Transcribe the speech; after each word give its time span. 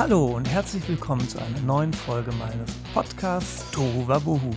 Hallo 0.00 0.28
und 0.34 0.48
herzlich 0.48 0.88
willkommen 0.88 1.28
zu 1.28 1.38
einer 1.38 1.60
neuen 1.60 1.92
Folge 1.92 2.32
meines 2.32 2.74
Podcasts 2.94 3.70
Tohu 3.70 4.08
Wabohu. 4.08 4.50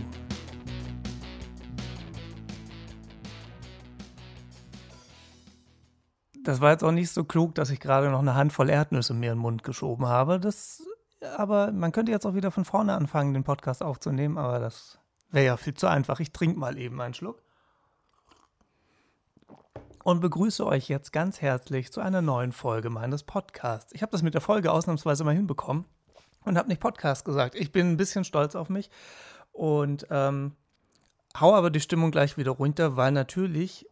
Das 6.46 6.62
war 6.62 6.72
jetzt 6.72 6.82
auch 6.86 6.94
nicht 6.94 7.10
so 7.10 7.26
klug, 7.26 7.56
dass 7.56 7.72
ich 7.72 7.82
gerade 7.82 8.10
noch 8.10 8.22
eine 8.22 8.36
Handvoll 8.36 8.70
Erdnüsse 8.70 9.14
mir 9.14 9.34
in 9.34 9.38
den 9.38 9.42
Mund 9.42 9.64
geschoben 9.66 10.06
habe. 10.06 10.40
Das, 10.40 10.82
aber 11.36 11.74
man 11.74 11.92
könnte 11.92 12.14
jetzt 12.14 12.26
auch 12.26 12.36
wieder 12.36 12.50
von 12.50 12.64
vorne 12.64 12.94
anfangen, 12.94 13.34
den 13.34 13.44
Podcast 13.44 13.84
aufzunehmen, 13.84 14.38
aber 14.38 14.60
das 14.60 14.98
wäre 15.30 15.46
ja 15.46 15.58
viel 15.58 15.74
zu 15.74 15.88
einfach. 15.88 16.22
Ich 16.22 16.32
trinke 16.32 16.58
mal 16.58 16.78
eben 16.78 17.02
einen 17.02 17.16
Schluck 17.16 17.43
und 20.04 20.20
begrüße 20.20 20.66
euch 20.66 20.90
jetzt 20.90 21.14
ganz 21.14 21.42
herzlich 21.42 21.92
zu 21.92 22.02
einer 22.02 22.22
neuen 22.22 22.52
Folge 22.52 22.90
meines 22.90 23.24
Podcasts. 23.24 23.94
Ich 23.94 24.02
habe 24.02 24.12
das 24.12 24.22
mit 24.22 24.34
der 24.34 24.42
Folge 24.42 24.72
ausnahmsweise 24.72 25.24
mal 25.24 25.34
hinbekommen 25.34 25.86
und 26.44 26.58
habe 26.58 26.68
nicht 26.68 26.82
Podcast 26.82 27.24
gesagt. 27.24 27.56
Ich 27.56 27.72
bin 27.72 27.92
ein 27.92 27.98
bisschen 27.98 28.26
stolz 28.26 28.56
auf 28.56 28.70
mich 28.70 28.90
und 29.54 30.06
ähm, 30.10 30.56
hau 31.40 31.56
aber 31.56 31.70
die 31.70 31.80
Stimmung 31.80 32.12
gleich 32.12 32.38
wieder 32.38 32.52
runter, 32.52 32.98
weil 32.98 33.14
natürlich 33.14 33.90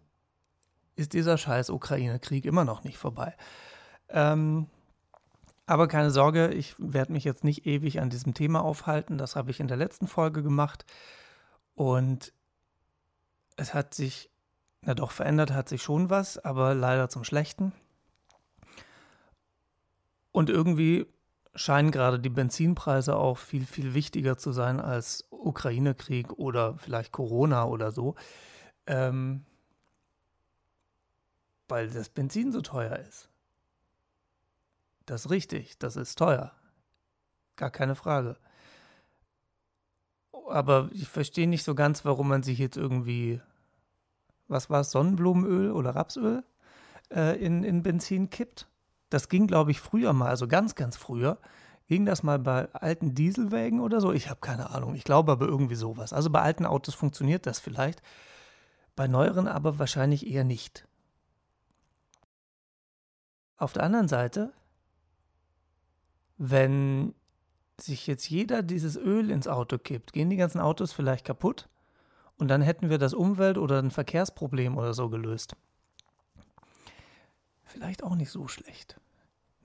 ist 0.97 1.13
dieser 1.13 1.37
scheiß 1.37 1.69
Ukraine-Krieg 1.69 2.43
immer 2.45 2.65
noch 2.65 2.83
nicht 2.83 2.97
vorbei. 2.97 3.35
Ähm, 4.09 4.67
aber 5.65 5.87
keine 5.87 6.11
Sorge, 6.11 6.49
ich 6.49 6.75
werde 6.77 7.13
mich 7.13 7.23
jetzt 7.23 7.45
nicht 7.45 7.65
ewig 7.65 8.01
an 8.01 8.09
diesem 8.09 8.33
Thema 8.33 8.61
aufhalten. 8.61 9.17
Das 9.17 9.37
habe 9.37 9.51
ich 9.51 9.61
in 9.61 9.69
der 9.69 9.77
letzten 9.77 10.07
Folge 10.07 10.43
gemacht. 10.43 10.85
Und 11.73 12.33
es 13.55 13.73
hat 13.73 13.93
sich 13.93 14.29
na 14.81 14.95
doch, 14.95 15.11
verändert 15.11 15.51
hat 15.51 15.69
sich 15.69 15.83
schon 15.83 16.09
was, 16.09 16.37
aber 16.37 16.73
leider 16.73 17.09
zum 17.09 17.23
Schlechten. 17.23 17.71
Und 20.31 20.49
irgendwie 20.49 21.05
scheinen 21.53 21.91
gerade 21.91 22.19
die 22.19 22.29
Benzinpreise 22.29 23.15
auch 23.15 23.37
viel, 23.37 23.65
viel 23.65 23.93
wichtiger 23.93 24.37
zu 24.37 24.51
sein 24.51 24.79
als 24.79 25.27
Ukraine-Krieg 25.29 26.31
oder 26.33 26.77
vielleicht 26.77 27.11
Corona 27.11 27.65
oder 27.65 27.91
so. 27.91 28.15
Ähm, 28.87 29.45
weil 31.67 31.89
das 31.89 32.09
Benzin 32.09 32.51
so 32.51 32.61
teuer 32.61 32.97
ist. 32.97 33.29
Das 35.05 35.25
ist 35.25 35.31
richtig, 35.31 35.77
das 35.77 35.95
ist 35.95 36.17
teuer. 36.17 36.53
Gar 37.55 37.69
keine 37.69 37.95
Frage. 37.95 38.37
Aber 40.49 40.89
ich 40.93 41.07
verstehe 41.07 41.47
nicht 41.47 41.63
so 41.63 41.75
ganz, 41.75 42.03
warum 42.05 42.27
man 42.27 42.43
sich 42.43 42.57
jetzt 42.59 42.77
irgendwie 42.77 43.41
was 44.51 44.69
war 44.69 44.81
es, 44.81 44.91
Sonnenblumenöl 44.91 45.71
oder 45.71 45.95
Rapsöl 45.95 46.43
äh, 47.11 47.43
in, 47.43 47.63
in 47.63 47.83
Benzin 47.83 48.29
kippt. 48.29 48.67
Das 49.09 49.29
ging, 49.29 49.47
glaube 49.47 49.71
ich, 49.71 49.79
früher 49.79 50.13
mal, 50.13 50.29
also 50.29 50.47
ganz, 50.47 50.75
ganz 50.75 50.95
früher, 50.95 51.37
ging 51.87 52.05
das 52.05 52.23
mal 52.23 52.39
bei 52.39 52.73
alten 52.73 53.15
Dieselwägen 53.15 53.81
oder 53.81 53.99
so? 53.99 54.13
Ich 54.13 54.29
habe 54.29 54.39
keine 54.39 54.69
Ahnung. 54.69 54.95
Ich 54.95 55.03
glaube 55.03 55.31
aber 55.31 55.45
irgendwie 55.47 55.75
sowas. 55.75 56.13
Also 56.13 56.29
bei 56.29 56.41
alten 56.41 56.65
Autos 56.65 56.95
funktioniert 56.95 57.45
das 57.45 57.59
vielleicht, 57.59 58.01
bei 58.95 59.07
neueren 59.07 59.47
aber 59.47 59.79
wahrscheinlich 59.79 60.27
eher 60.27 60.43
nicht. 60.43 60.87
Auf 63.57 63.73
der 63.73 63.83
anderen 63.83 64.07
Seite, 64.07 64.53
wenn 66.37 67.13
sich 67.79 68.07
jetzt 68.07 68.29
jeder 68.29 68.63
dieses 68.63 68.95
Öl 68.95 69.29
ins 69.29 69.47
Auto 69.47 69.77
kippt, 69.77 70.13
gehen 70.13 70.29
die 70.29 70.37
ganzen 70.37 70.61
Autos 70.61 70.93
vielleicht 70.93 71.25
kaputt 71.25 71.67
und 72.41 72.47
dann 72.47 72.63
hätten 72.63 72.89
wir 72.89 72.97
das 72.97 73.13
Umwelt- 73.13 73.59
oder 73.59 73.77
ein 73.77 73.91
Verkehrsproblem 73.91 74.75
oder 74.75 74.95
so 74.95 75.09
gelöst. 75.09 75.55
Vielleicht 77.63 78.03
auch 78.03 78.15
nicht 78.15 78.31
so 78.31 78.47
schlecht. 78.47 78.99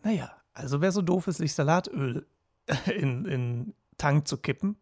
Naja, 0.02 0.30
also 0.52 0.82
wer 0.82 0.92
so 0.92 1.00
doof 1.00 1.26
ist, 1.26 1.38
sich 1.38 1.54
Salatöl 1.54 2.26
in, 2.94 3.24
in 3.24 3.74
Tank 3.96 4.28
zu 4.28 4.36
kippen, 4.36 4.76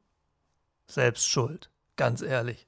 selbst 0.89 1.29
schuld. 1.29 1.71
Ganz 1.95 2.21
ehrlich. 2.21 2.67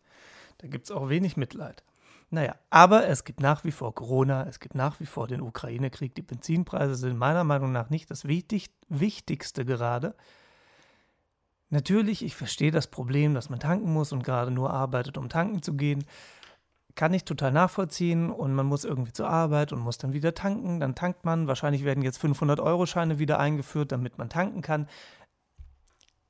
Da 0.58 0.68
gibt 0.68 0.84
es 0.84 0.92
auch 0.92 1.08
wenig 1.08 1.36
Mitleid. 1.36 1.82
Naja, 2.30 2.54
aber 2.70 3.08
es 3.08 3.24
gibt 3.24 3.40
nach 3.40 3.64
wie 3.64 3.72
vor 3.72 3.96
Corona, 3.96 4.46
es 4.46 4.60
gibt 4.60 4.76
nach 4.76 5.00
wie 5.00 5.06
vor 5.06 5.26
den 5.26 5.40
Ukraine-Krieg. 5.40 6.14
Die 6.14 6.22
Benzinpreise 6.22 6.94
sind 6.94 7.18
meiner 7.18 7.42
Meinung 7.42 7.72
nach 7.72 7.90
nicht 7.90 8.12
das 8.12 8.26
wichtig, 8.26 8.70
Wichtigste 8.88 9.64
gerade. 9.64 10.14
Natürlich, 11.68 12.24
ich 12.24 12.36
verstehe 12.36 12.70
das 12.70 12.86
Problem, 12.86 13.34
dass 13.34 13.50
man 13.50 13.58
tanken 13.58 13.92
muss 13.92 14.12
und 14.12 14.22
gerade 14.22 14.50
nur 14.50 14.70
arbeitet, 14.70 15.18
um 15.18 15.28
tanken 15.28 15.62
zu 15.62 15.74
gehen. 15.74 16.04
Kann 16.94 17.12
ich 17.12 17.24
total 17.24 17.52
nachvollziehen 17.52 18.30
und 18.30 18.54
man 18.54 18.66
muss 18.66 18.84
irgendwie 18.84 19.12
zur 19.12 19.28
Arbeit 19.28 19.72
und 19.72 19.80
muss 19.80 19.98
dann 19.98 20.12
wieder 20.12 20.32
tanken. 20.34 20.80
Dann 20.80 20.94
tankt 20.94 21.24
man. 21.24 21.46
Wahrscheinlich 21.48 21.84
werden 21.84 22.02
jetzt 22.02 22.22
500-Euro-Scheine 22.22 23.18
wieder 23.18 23.38
eingeführt, 23.38 23.92
damit 23.92 24.16
man 24.16 24.30
tanken 24.30 24.62
kann. 24.62 24.88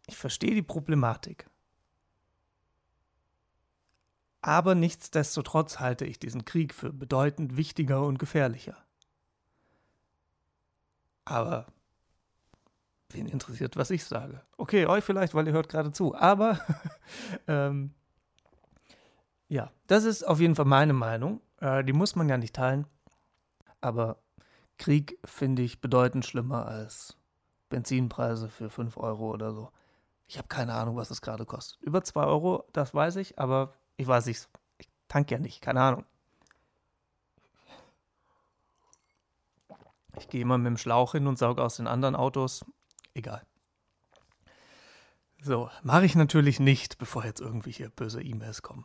Ich 0.06 0.16
verstehe 0.16 0.54
die 0.54 0.62
Problematik. 0.62 1.48
Aber 4.40 4.74
nichtsdestotrotz 4.74 5.80
halte 5.80 6.04
ich 6.04 6.18
diesen 6.18 6.44
Krieg 6.44 6.72
für 6.72 6.92
bedeutend 6.92 7.56
wichtiger 7.56 8.04
und 8.04 8.18
gefährlicher. 8.18 8.76
Aber 11.24 11.66
Wen 13.10 13.26
interessiert, 13.26 13.76
was 13.76 13.90
ich 13.90 14.04
sage? 14.04 14.42
Okay, 14.56 14.86
euch 14.86 15.04
vielleicht, 15.04 15.34
weil 15.34 15.46
ihr 15.46 15.52
hört 15.52 15.68
gerade 15.68 15.92
zu. 15.92 16.14
Aber 16.14 16.60
ähm, 17.46 17.94
ja, 19.48 19.70
das 19.86 20.04
ist 20.04 20.24
auf 20.24 20.40
jeden 20.40 20.56
Fall 20.56 20.64
meine 20.64 20.92
Meinung. 20.92 21.40
Äh, 21.60 21.84
die 21.84 21.92
muss 21.92 22.16
man 22.16 22.28
ja 22.28 22.36
nicht 22.36 22.56
teilen. 22.56 22.86
Aber 23.80 24.18
Krieg 24.78 25.18
finde 25.24 25.62
ich 25.62 25.80
bedeutend 25.80 26.26
schlimmer 26.26 26.66
als 26.66 27.16
Benzinpreise 27.68 28.48
für 28.48 28.70
5 28.70 28.96
Euro 28.96 29.30
oder 29.30 29.52
so. 29.52 29.70
Ich 30.26 30.38
habe 30.38 30.48
keine 30.48 30.74
Ahnung, 30.74 30.96
was 30.96 31.10
es 31.10 31.22
gerade 31.22 31.46
kostet. 31.46 31.80
Über 31.82 32.02
2 32.02 32.24
Euro, 32.24 32.64
das 32.72 32.92
weiß 32.92 33.16
ich, 33.16 33.38
aber 33.38 33.74
ich 33.96 34.06
weiß 34.06 34.26
nicht. 34.26 34.48
Ich 34.78 34.88
tanke 35.08 35.34
ja 35.34 35.40
nicht, 35.40 35.60
keine 35.60 35.80
Ahnung. 35.80 36.04
Ich 40.18 40.28
gehe 40.28 40.40
immer 40.40 40.58
mit 40.58 40.66
dem 40.66 40.78
Schlauch 40.78 41.12
hin 41.12 41.26
und 41.26 41.38
sauge 41.38 41.62
aus 41.62 41.76
den 41.76 41.86
anderen 41.86 42.16
Autos 42.16 42.64
egal. 43.16 43.42
So, 45.42 45.70
mache 45.82 46.04
ich 46.04 46.14
natürlich 46.14 46.60
nicht, 46.60 46.98
bevor 46.98 47.24
jetzt 47.24 47.40
irgendwelche 47.40 47.90
böse 47.90 48.22
E-Mails 48.22 48.62
kommen. 48.62 48.84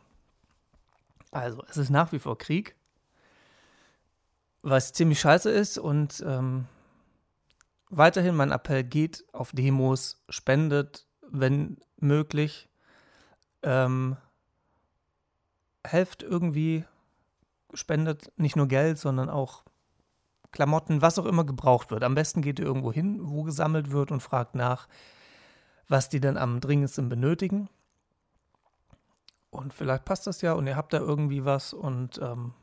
Also, 1.30 1.64
es 1.68 1.76
ist 1.76 1.90
nach 1.90 2.12
wie 2.12 2.18
vor 2.18 2.36
Krieg, 2.38 2.76
was 4.60 4.92
ziemlich 4.92 5.18
scheiße 5.18 5.50
ist 5.50 5.78
und 5.78 6.22
ähm, 6.26 6.66
weiterhin 7.88 8.34
mein 8.34 8.52
Appell 8.52 8.84
geht 8.84 9.24
auf 9.32 9.52
Demos, 9.52 10.22
spendet, 10.28 11.06
wenn 11.30 11.78
möglich, 11.96 12.68
ähm, 13.62 14.16
helft 15.84 16.22
irgendwie, 16.22 16.84
spendet 17.74 18.30
nicht 18.36 18.56
nur 18.56 18.68
Geld, 18.68 18.98
sondern 18.98 19.30
auch 19.30 19.64
Klamotten, 20.52 21.02
was 21.02 21.18
auch 21.18 21.26
immer 21.26 21.44
gebraucht 21.44 21.90
wird. 21.90 22.04
Am 22.04 22.14
besten 22.14 22.42
geht 22.42 22.58
ihr 22.58 22.66
irgendwo 22.66 22.92
hin, 22.92 23.18
wo 23.22 23.42
gesammelt 23.42 23.90
wird 23.90 24.12
und 24.12 24.20
fragt 24.20 24.54
nach, 24.54 24.86
was 25.88 26.08
die 26.08 26.20
denn 26.20 26.36
am 26.36 26.60
dringendsten 26.60 27.08
benötigen. 27.08 27.68
Und 29.50 29.74
vielleicht 29.74 30.04
passt 30.04 30.26
das 30.26 30.40
ja 30.42 30.52
und 30.52 30.66
ihr 30.66 30.76
habt 30.76 30.92
da 30.92 30.98
irgendwie 30.98 31.44
was 31.44 31.72
und 31.72 32.18
ähm, 32.22 32.54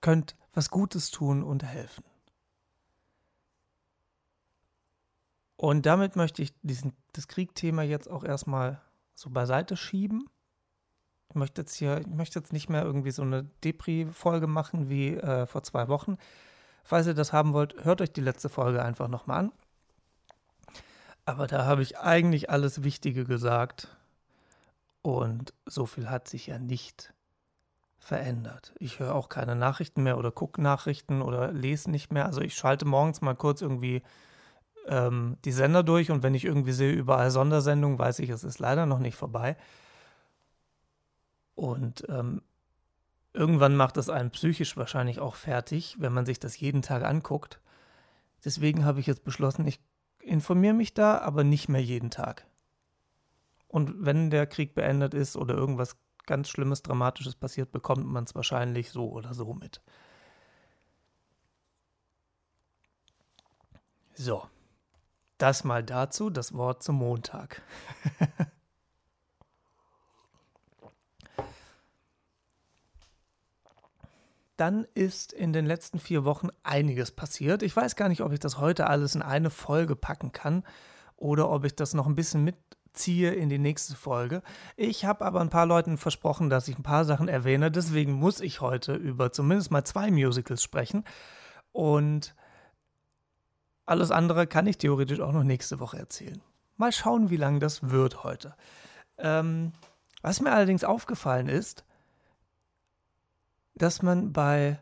könnt 0.00 0.36
was 0.52 0.70
Gutes 0.70 1.10
tun 1.10 1.42
und 1.42 1.64
helfen. 1.64 2.04
Und 5.56 5.86
damit 5.86 6.16
möchte 6.16 6.42
ich 6.42 6.54
diesen, 6.62 6.92
das 7.12 7.28
Kriegthema 7.28 7.82
jetzt 7.82 8.10
auch 8.10 8.24
erstmal 8.24 8.82
so 9.14 9.30
beiseite 9.30 9.76
schieben. 9.76 10.28
Ich 11.30 11.34
möchte 11.34 11.62
jetzt 11.62 11.74
hier, 11.74 11.98
ich 12.00 12.06
möchte 12.06 12.38
jetzt 12.38 12.52
nicht 12.52 12.68
mehr 12.68 12.82
irgendwie 12.82 13.10
so 13.10 13.22
eine 13.22 13.44
Depri-Folge 13.64 14.46
machen 14.46 14.90
wie 14.90 15.14
äh, 15.14 15.46
vor 15.46 15.62
zwei 15.62 15.88
Wochen, 15.88 16.18
Falls 16.86 17.08
ihr 17.08 17.14
das 17.14 17.32
haben 17.32 17.52
wollt, 17.52 17.84
hört 17.84 18.00
euch 18.00 18.12
die 18.12 18.20
letzte 18.20 18.48
Folge 18.48 18.80
einfach 18.80 19.08
nochmal 19.08 19.40
an. 19.40 19.52
Aber 21.24 21.48
da 21.48 21.66
habe 21.66 21.82
ich 21.82 21.98
eigentlich 21.98 22.48
alles 22.48 22.84
Wichtige 22.84 23.24
gesagt. 23.24 23.88
Und 25.02 25.52
so 25.66 25.84
viel 25.84 26.08
hat 26.08 26.28
sich 26.28 26.46
ja 26.46 26.60
nicht 26.60 27.12
verändert. 27.98 28.72
Ich 28.78 29.00
höre 29.00 29.16
auch 29.16 29.28
keine 29.28 29.56
Nachrichten 29.56 30.04
mehr 30.04 30.16
oder 30.16 30.30
gucke 30.30 30.62
Nachrichten 30.62 31.22
oder 31.22 31.50
lese 31.50 31.90
nicht 31.90 32.12
mehr. 32.12 32.24
Also 32.24 32.40
ich 32.40 32.54
schalte 32.54 32.84
morgens 32.84 33.20
mal 33.20 33.34
kurz 33.34 33.62
irgendwie 33.62 34.04
ähm, 34.86 35.38
die 35.44 35.50
Sender 35.50 35.82
durch 35.82 36.12
und 36.12 36.22
wenn 36.22 36.34
ich 36.34 36.44
irgendwie 36.44 36.72
sehe, 36.72 36.92
überall 36.92 37.32
Sondersendungen, 37.32 37.98
weiß 37.98 38.20
ich, 38.20 38.30
es 38.30 38.44
ist 38.44 38.60
leider 38.60 38.86
noch 38.86 39.00
nicht 39.00 39.16
vorbei. 39.16 39.56
Und 41.56 42.04
ähm, 42.08 42.42
Irgendwann 43.36 43.76
macht 43.76 43.98
das 43.98 44.08
einen 44.08 44.30
psychisch 44.30 44.78
wahrscheinlich 44.78 45.20
auch 45.20 45.34
fertig, 45.34 45.96
wenn 45.98 46.14
man 46.14 46.24
sich 46.24 46.40
das 46.40 46.58
jeden 46.58 46.80
Tag 46.80 47.04
anguckt. 47.04 47.60
Deswegen 48.42 48.86
habe 48.86 48.98
ich 48.98 49.06
jetzt 49.06 49.24
beschlossen, 49.24 49.66
ich 49.66 49.78
informiere 50.20 50.72
mich 50.72 50.94
da, 50.94 51.18
aber 51.18 51.44
nicht 51.44 51.68
mehr 51.68 51.82
jeden 51.82 52.10
Tag. 52.10 52.46
Und 53.68 54.06
wenn 54.06 54.30
der 54.30 54.46
Krieg 54.46 54.74
beendet 54.74 55.12
ist 55.12 55.36
oder 55.36 55.54
irgendwas 55.54 55.98
ganz 56.24 56.48
Schlimmes, 56.48 56.82
Dramatisches 56.82 57.34
passiert, 57.34 57.72
bekommt 57.72 58.06
man 58.06 58.24
es 58.24 58.34
wahrscheinlich 58.34 58.90
so 58.90 59.10
oder 59.10 59.34
so 59.34 59.52
mit. 59.52 59.82
So. 64.14 64.46
Das 65.36 65.62
mal 65.62 65.84
dazu, 65.84 66.30
das 66.30 66.54
Wort 66.54 66.82
zum 66.82 66.96
Montag. 66.96 67.60
Dann 74.56 74.86
ist 74.94 75.32
in 75.32 75.52
den 75.52 75.66
letzten 75.66 75.98
vier 75.98 76.24
Wochen 76.24 76.48
einiges 76.62 77.10
passiert. 77.10 77.62
Ich 77.62 77.76
weiß 77.76 77.96
gar 77.96 78.08
nicht, 78.08 78.22
ob 78.22 78.32
ich 78.32 78.40
das 78.40 78.58
heute 78.58 78.86
alles 78.86 79.14
in 79.14 79.22
eine 79.22 79.50
Folge 79.50 79.96
packen 79.96 80.32
kann 80.32 80.64
oder 81.16 81.50
ob 81.50 81.64
ich 81.64 81.74
das 81.74 81.92
noch 81.92 82.06
ein 82.06 82.14
bisschen 82.14 82.44
mitziehe 82.44 83.34
in 83.34 83.48
die 83.48 83.58
nächste 83.58 83.94
Folge. 83.94 84.42
Ich 84.76 85.04
habe 85.04 85.24
aber 85.24 85.40
ein 85.40 85.50
paar 85.50 85.66
Leuten 85.66 85.98
versprochen, 85.98 86.48
dass 86.48 86.68
ich 86.68 86.78
ein 86.78 86.82
paar 86.82 87.04
Sachen 87.04 87.28
erwähne. 87.28 87.70
Deswegen 87.70 88.12
muss 88.12 88.40
ich 88.40 88.60
heute 88.60 88.94
über 88.94 89.30
zumindest 89.32 89.70
mal 89.70 89.84
zwei 89.84 90.10
Musicals 90.10 90.62
sprechen. 90.62 91.04
Und 91.72 92.34
alles 93.84 94.10
andere 94.10 94.46
kann 94.46 94.66
ich 94.66 94.78
theoretisch 94.78 95.20
auch 95.20 95.32
noch 95.32 95.44
nächste 95.44 95.80
Woche 95.80 95.98
erzählen. 95.98 96.40
Mal 96.76 96.92
schauen, 96.92 97.30
wie 97.30 97.36
lang 97.36 97.60
das 97.60 97.90
wird 97.90 98.24
heute. 98.24 98.54
Ähm, 99.18 99.72
was 100.22 100.40
mir 100.40 100.52
allerdings 100.52 100.84
aufgefallen 100.84 101.48
ist, 101.48 101.85
dass 103.76 104.02
man 104.02 104.32
bei 104.32 104.80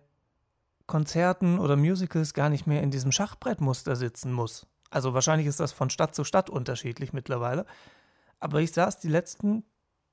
Konzerten 0.87 1.59
oder 1.59 1.77
Musicals 1.77 2.35
gar 2.35 2.49
nicht 2.49 2.67
mehr 2.67 2.83
in 2.83 2.91
diesem 2.91 3.13
Schachbrettmuster 3.13 3.97
sitzen 3.97 4.33
muss. 4.33 4.67
Also 4.91 5.15
wahrscheinlich 5.15 5.47
ist 5.47 5.61
das 5.61 5.73
von 5.73 5.91
Stadt 5.91 6.15
zu 6.15 6.25
Stadt 6.25 6.51
unterschiedlich 6.51 7.13
mittlerweile. 7.13 7.67
Aber 8.39 8.61
ich 8.61 8.73
saß 8.73 8.99
die 9.01 9.09
letzten 9.09 9.65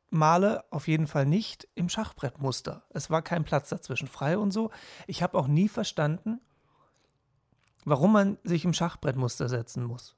Male 0.09 0.63
auf 0.71 0.87
jeden 0.87 1.07
Fall 1.07 1.25
nicht 1.25 1.67
im 1.75 1.87
Schachbrettmuster. 1.87 2.83
Es 2.89 3.09
war 3.09 3.21
kein 3.21 3.43
Platz 3.43 3.69
dazwischen 3.69 4.07
frei 4.07 4.37
und 4.37 4.51
so. 4.51 4.71
Ich 5.07 5.21
habe 5.21 5.37
auch 5.37 5.47
nie 5.47 5.69
verstanden, 5.69 6.41
warum 7.85 8.13
man 8.13 8.37
sich 8.43 8.65
im 8.65 8.73
Schachbrettmuster 8.73 9.49
setzen 9.49 9.83
muss. 9.83 10.15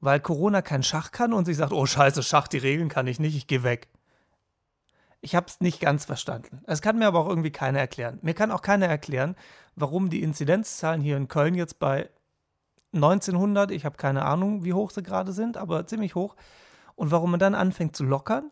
Weil 0.00 0.20
Corona 0.20 0.62
kein 0.62 0.82
Schach 0.82 1.12
kann 1.12 1.32
und 1.32 1.44
sich 1.44 1.56
sagt, 1.56 1.72
oh 1.72 1.86
scheiße, 1.86 2.22
Schach, 2.22 2.48
die 2.48 2.58
Regeln 2.58 2.88
kann 2.88 3.06
ich 3.06 3.20
nicht, 3.20 3.36
ich 3.36 3.46
gehe 3.46 3.62
weg. 3.62 3.88
Ich 5.24 5.34
habe 5.34 5.46
es 5.46 5.62
nicht 5.62 5.80
ganz 5.80 6.04
verstanden. 6.04 6.60
Es 6.66 6.82
kann 6.82 6.98
mir 6.98 7.06
aber 7.06 7.20
auch 7.20 7.30
irgendwie 7.30 7.50
keiner 7.50 7.78
erklären. 7.78 8.18
Mir 8.20 8.34
kann 8.34 8.50
auch 8.50 8.60
keiner 8.60 8.88
erklären, 8.88 9.36
warum 9.74 10.10
die 10.10 10.22
Inzidenzzahlen 10.22 11.00
hier 11.00 11.16
in 11.16 11.28
Köln 11.28 11.54
jetzt 11.54 11.78
bei 11.78 12.10
1900, 12.92 13.70
ich 13.70 13.86
habe 13.86 13.96
keine 13.96 14.26
Ahnung, 14.26 14.64
wie 14.64 14.74
hoch 14.74 14.90
sie 14.90 15.02
gerade 15.02 15.32
sind, 15.32 15.56
aber 15.56 15.86
ziemlich 15.86 16.14
hoch. 16.14 16.36
Und 16.94 17.10
warum 17.10 17.30
man 17.30 17.40
dann 17.40 17.54
anfängt 17.54 17.96
zu 17.96 18.04
lockern. 18.04 18.50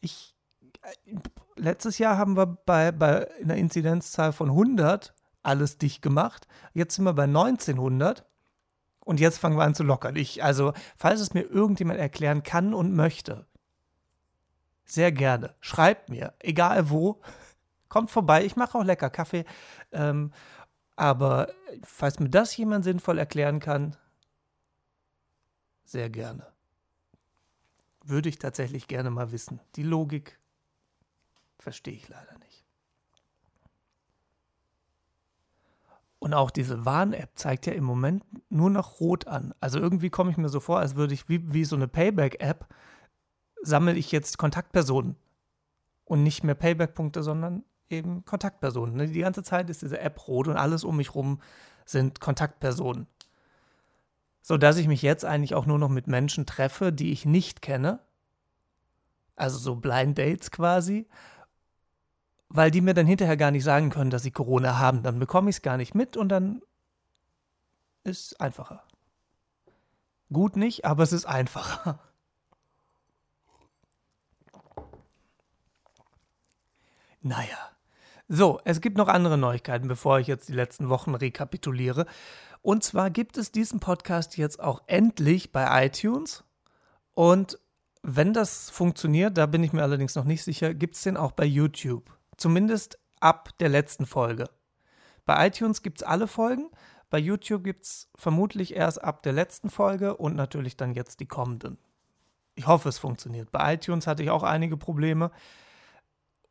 Ich, 0.00 0.34
äh, 0.80 1.14
letztes 1.56 1.98
Jahr 1.98 2.16
haben 2.16 2.38
wir 2.38 2.46
bei, 2.46 2.90
bei 2.90 3.30
einer 3.42 3.56
Inzidenzzahl 3.56 4.32
von 4.32 4.48
100 4.48 5.12
alles 5.42 5.76
dicht 5.76 6.00
gemacht. 6.00 6.48
Jetzt 6.72 6.94
sind 6.94 7.04
wir 7.04 7.12
bei 7.12 7.24
1900 7.24 8.24
und 9.00 9.20
jetzt 9.20 9.36
fangen 9.36 9.58
wir 9.58 9.64
an 9.64 9.74
zu 9.74 9.82
lockern. 9.82 10.16
Ich, 10.16 10.42
also, 10.42 10.72
falls 10.96 11.20
es 11.20 11.34
mir 11.34 11.42
irgendjemand 11.42 12.00
erklären 12.00 12.42
kann 12.42 12.72
und 12.72 12.94
möchte, 12.94 13.46
sehr 14.84 15.12
gerne. 15.12 15.54
Schreibt 15.60 16.08
mir, 16.08 16.34
egal 16.40 16.90
wo. 16.90 17.20
Kommt 17.88 18.10
vorbei. 18.10 18.44
Ich 18.44 18.56
mache 18.56 18.78
auch 18.78 18.84
lecker 18.84 19.10
Kaffee. 19.10 19.44
Ähm, 19.92 20.32
aber 20.96 21.48
falls 21.82 22.20
mir 22.20 22.28
das 22.28 22.56
jemand 22.56 22.84
sinnvoll 22.84 23.18
erklären 23.18 23.60
kann, 23.60 23.96
sehr 25.84 26.10
gerne. 26.10 26.46
Würde 28.04 28.28
ich 28.28 28.38
tatsächlich 28.38 28.88
gerne 28.88 29.10
mal 29.10 29.32
wissen. 29.32 29.60
Die 29.76 29.82
Logik 29.82 30.38
verstehe 31.58 31.94
ich 31.94 32.08
leider 32.08 32.38
nicht. 32.38 32.64
Und 36.18 36.32
auch 36.32 36.50
diese 36.50 36.86
Warn-App 36.86 37.32
zeigt 37.34 37.66
ja 37.66 37.74
im 37.74 37.84
Moment 37.84 38.24
nur 38.48 38.70
noch 38.70 38.98
rot 38.98 39.26
an. 39.26 39.54
Also 39.60 39.78
irgendwie 39.78 40.08
komme 40.08 40.30
ich 40.30 40.38
mir 40.38 40.48
so 40.48 40.58
vor, 40.58 40.78
als 40.78 40.94
würde 40.96 41.12
ich 41.12 41.28
wie, 41.28 41.52
wie 41.52 41.64
so 41.64 41.76
eine 41.76 41.86
Payback-App, 41.86 42.66
sammle 43.64 43.94
ich 43.94 44.12
jetzt 44.12 44.38
Kontaktpersonen. 44.38 45.16
Und 46.04 46.22
nicht 46.22 46.44
mehr 46.44 46.54
Payback-Punkte, 46.54 47.22
sondern 47.22 47.64
eben 47.88 48.24
Kontaktpersonen. 48.24 48.96
Ne? 48.96 49.08
Die 49.08 49.20
ganze 49.20 49.42
Zeit 49.42 49.70
ist 49.70 49.82
diese 49.82 50.00
App 50.00 50.28
rot 50.28 50.48
und 50.48 50.56
alles 50.56 50.84
um 50.84 50.96
mich 50.96 51.14
rum 51.14 51.40
sind 51.86 52.20
Kontaktpersonen. 52.20 53.06
So 54.42 54.58
dass 54.58 54.76
ich 54.76 54.86
mich 54.86 55.00
jetzt 55.00 55.24
eigentlich 55.24 55.54
auch 55.54 55.64
nur 55.64 55.78
noch 55.78 55.88
mit 55.88 56.06
Menschen 56.06 56.44
treffe, 56.44 56.92
die 56.92 57.12
ich 57.12 57.24
nicht 57.24 57.62
kenne. 57.62 58.00
Also 59.36 59.58
so 59.58 59.76
Blind 59.76 60.18
Dates 60.18 60.50
quasi 60.50 61.06
weil 62.54 62.70
die 62.70 62.80
mir 62.80 62.94
dann 62.94 63.06
hinterher 63.06 63.36
gar 63.36 63.50
nicht 63.50 63.64
sagen 63.64 63.90
können, 63.90 64.10
dass 64.10 64.22
sie 64.22 64.30
Corona 64.30 64.78
haben. 64.78 65.02
Dann 65.02 65.18
bekomme 65.18 65.50
ich 65.50 65.56
es 65.56 65.62
gar 65.62 65.76
nicht 65.76 65.96
mit 65.96 66.16
und 66.16 66.28
dann 66.28 66.62
ist 68.04 68.26
es 68.32 68.40
einfacher. 68.40 68.84
Gut 70.32 70.56
nicht, 70.56 70.84
aber 70.84 71.02
es 71.02 71.12
ist 71.12 71.26
einfacher. 71.26 71.98
Naja. 77.24 77.70
So, 78.28 78.60
es 78.64 78.82
gibt 78.82 78.98
noch 78.98 79.08
andere 79.08 79.38
Neuigkeiten, 79.38 79.88
bevor 79.88 80.18
ich 80.18 80.26
jetzt 80.26 80.48
die 80.50 80.54
letzten 80.54 80.90
Wochen 80.90 81.14
rekapituliere. 81.14 82.04
Und 82.60 82.84
zwar 82.84 83.08
gibt 83.10 83.38
es 83.38 83.50
diesen 83.50 83.80
Podcast 83.80 84.36
jetzt 84.36 84.60
auch 84.60 84.82
endlich 84.86 85.50
bei 85.50 85.86
iTunes. 85.86 86.44
Und 87.14 87.58
wenn 88.02 88.34
das 88.34 88.68
funktioniert, 88.68 89.38
da 89.38 89.46
bin 89.46 89.64
ich 89.64 89.72
mir 89.72 89.82
allerdings 89.82 90.14
noch 90.14 90.24
nicht 90.24 90.44
sicher, 90.44 90.74
gibt 90.74 90.96
es 90.96 91.02
den 91.02 91.16
auch 91.16 91.32
bei 91.32 91.46
YouTube. 91.46 92.12
Zumindest 92.36 92.98
ab 93.20 93.56
der 93.58 93.70
letzten 93.70 94.04
Folge. 94.04 94.50
Bei 95.24 95.46
iTunes 95.46 95.80
gibt 95.80 96.02
es 96.02 96.06
alle 96.06 96.28
Folgen, 96.28 96.68
bei 97.08 97.18
YouTube 97.18 97.64
gibt 97.64 97.84
es 97.84 98.10
vermutlich 98.16 98.76
erst 98.76 99.02
ab 99.02 99.22
der 99.22 99.32
letzten 99.32 99.70
Folge 99.70 100.14
und 100.18 100.36
natürlich 100.36 100.76
dann 100.76 100.92
jetzt 100.92 101.20
die 101.20 101.26
kommenden. 101.26 101.78
Ich 102.54 102.66
hoffe, 102.66 102.90
es 102.90 102.98
funktioniert. 102.98 103.50
Bei 103.50 103.72
iTunes 103.72 104.06
hatte 104.06 104.22
ich 104.22 104.28
auch 104.28 104.42
einige 104.42 104.76
Probleme 104.76 105.30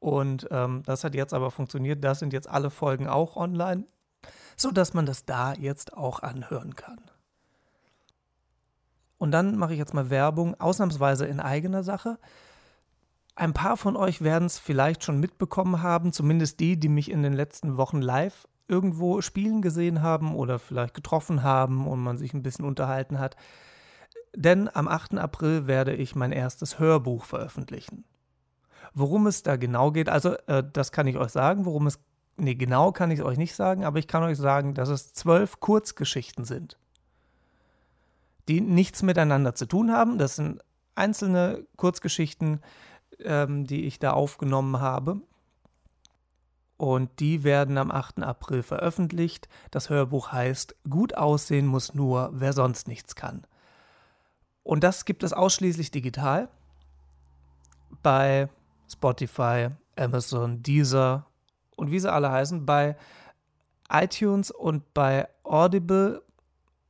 und 0.03 0.49
ähm, 0.51 0.83
das 0.85 1.05
hat 1.05 1.15
jetzt 1.15 1.33
aber 1.33 1.49
funktioniert. 1.49 2.03
Da 2.03 2.13
sind 2.13 2.33
jetzt 2.33 2.49
alle 2.49 2.69
Folgen 2.69 3.07
auch 3.07 3.37
online, 3.37 3.85
sodass 4.57 4.93
man 4.93 5.05
das 5.05 5.23
da 5.23 5.53
jetzt 5.53 5.95
auch 5.95 6.21
anhören 6.21 6.75
kann. 6.75 6.99
Und 9.17 9.31
dann 9.31 9.55
mache 9.55 9.71
ich 9.71 9.79
jetzt 9.79 9.93
mal 9.93 10.09
Werbung, 10.09 10.59
ausnahmsweise 10.59 11.25
in 11.25 11.39
eigener 11.39 11.83
Sache. 11.83 12.19
Ein 13.35 13.53
paar 13.53 13.77
von 13.77 13.95
euch 13.95 14.21
werden 14.21 14.43
es 14.43 14.59
vielleicht 14.59 15.05
schon 15.05 15.21
mitbekommen 15.21 15.81
haben, 15.81 16.11
zumindest 16.11 16.59
die, 16.59 16.77
die 16.77 16.89
mich 16.89 17.09
in 17.09 17.23
den 17.23 17.31
letzten 17.31 17.77
Wochen 17.77 18.01
live 18.01 18.45
irgendwo 18.67 19.21
spielen 19.21 19.61
gesehen 19.61 20.01
haben 20.01 20.35
oder 20.35 20.59
vielleicht 20.59 20.95
getroffen 20.95 21.43
haben 21.43 21.87
und 21.87 22.01
man 22.01 22.17
sich 22.17 22.33
ein 22.33 22.43
bisschen 22.43 22.65
unterhalten 22.65 23.19
hat. 23.19 23.37
Denn 24.35 24.69
am 24.73 24.89
8. 24.89 25.17
April 25.17 25.65
werde 25.65 25.95
ich 25.95 26.13
mein 26.13 26.33
erstes 26.33 26.77
Hörbuch 26.77 27.23
veröffentlichen. 27.23 28.03
Worum 28.93 29.27
es 29.27 29.43
da 29.43 29.55
genau 29.55 29.91
geht, 29.91 30.09
also 30.09 30.35
äh, 30.47 30.63
das 30.71 30.91
kann 30.91 31.07
ich 31.07 31.17
euch 31.17 31.31
sagen, 31.31 31.65
worum 31.65 31.87
es, 31.87 31.99
nee, 32.37 32.55
genau 32.55 32.91
kann 32.91 33.11
ich 33.11 33.19
es 33.19 33.25
euch 33.25 33.37
nicht 33.37 33.55
sagen, 33.55 33.85
aber 33.85 33.99
ich 33.99 34.07
kann 34.07 34.23
euch 34.23 34.37
sagen, 34.37 34.73
dass 34.73 34.89
es 34.89 35.13
zwölf 35.13 35.59
Kurzgeschichten 35.59 36.45
sind, 36.45 36.77
die 38.47 38.61
nichts 38.61 39.01
miteinander 39.01 39.55
zu 39.55 39.65
tun 39.65 39.91
haben. 39.91 40.17
Das 40.17 40.35
sind 40.35 40.61
einzelne 40.95 41.65
Kurzgeschichten, 41.75 42.61
ähm, 43.19 43.65
die 43.65 43.85
ich 43.85 43.99
da 43.99 44.11
aufgenommen 44.11 44.79
habe. 44.79 45.21
Und 46.77 47.19
die 47.19 47.43
werden 47.43 47.77
am 47.77 47.91
8. 47.91 48.23
April 48.23 48.61
veröffentlicht. 48.61 49.47
Das 49.71 49.89
Hörbuch 49.89 50.31
heißt 50.31 50.75
Gut 50.89 51.15
aussehen 51.15 51.65
muss 51.65 51.93
nur, 51.93 52.29
wer 52.33 52.53
sonst 52.53 52.87
nichts 52.87 53.15
kann. 53.15 53.45
Und 54.63 54.83
das 54.83 55.05
gibt 55.05 55.23
es 55.23 55.33
ausschließlich 55.33 55.91
digital 55.91 56.49
bei 58.01 58.49
Spotify, 58.91 59.69
Amazon, 59.97 60.61
Deezer 60.63 61.25
und 61.75 61.91
wie 61.91 61.99
sie 61.99 62.11
alle 62.11 62.31
heißen. 62.31 62.65
Bei 62.65 62.95
iTunes 63.89 64.51
und 64.51 64.93
bei 64.93 65.27
Audible 65.43 66.23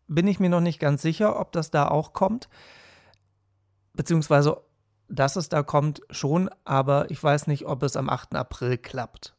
bin 0.08 0.28
ich 0.28 0.40
mir 0.40 0.50
noch 0.50 0.62
nicht 0.62 0.80
ganz 0.80 1.02
sicher, 1.02 1.40
ob 1.40 1.52
das 1.52 1.72
da 1.72 1.88
auch 1.88 2.14
kommt. 2.14 2.50
Beziehungsweise 3.94 4.62
dass 5.10 5.36
es 5.36 5.50
da 5.50 5.64
kommt, 5.64 6.02
schon, 6.10 6.50
aber 6.66 7.12
ich 7.12 7.24
weiß 7.24 7.48
nicht, 7.48 7.66
ob 7.66 7.84
es 7.84 7.96
am 7.96 8.10
8. 8.10 8.36
April 8.36 8.78
klappt. 8.78 9.36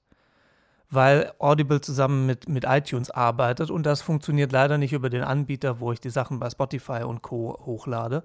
Weil 0.91 1.33
Audible 1.39 1.81
zusammen 1.81 2.27
mit, 2.27 2.49
mit 2.49 2.65
iTunes 2.65 3.11
arbeitet 3.11 3.71
und 3.71 3.85
das 3.85 4.03
funktioniert 4.03 4.53
leider 4.53 4.79
nicht 4.79 4.93
über 4.93 5.11
den 5.11 5.25
Anbieter, 5.25 5.81
wo 5.81 5.91
ich 5.93 6.01
die 6.01 6.11
Sachen 6.11 6.39
bei 6.39 6.49
Spotify 6.51 7.03
und 7.03 7.23
Co. 7.23 7.59
hochlade. 7.65 8.23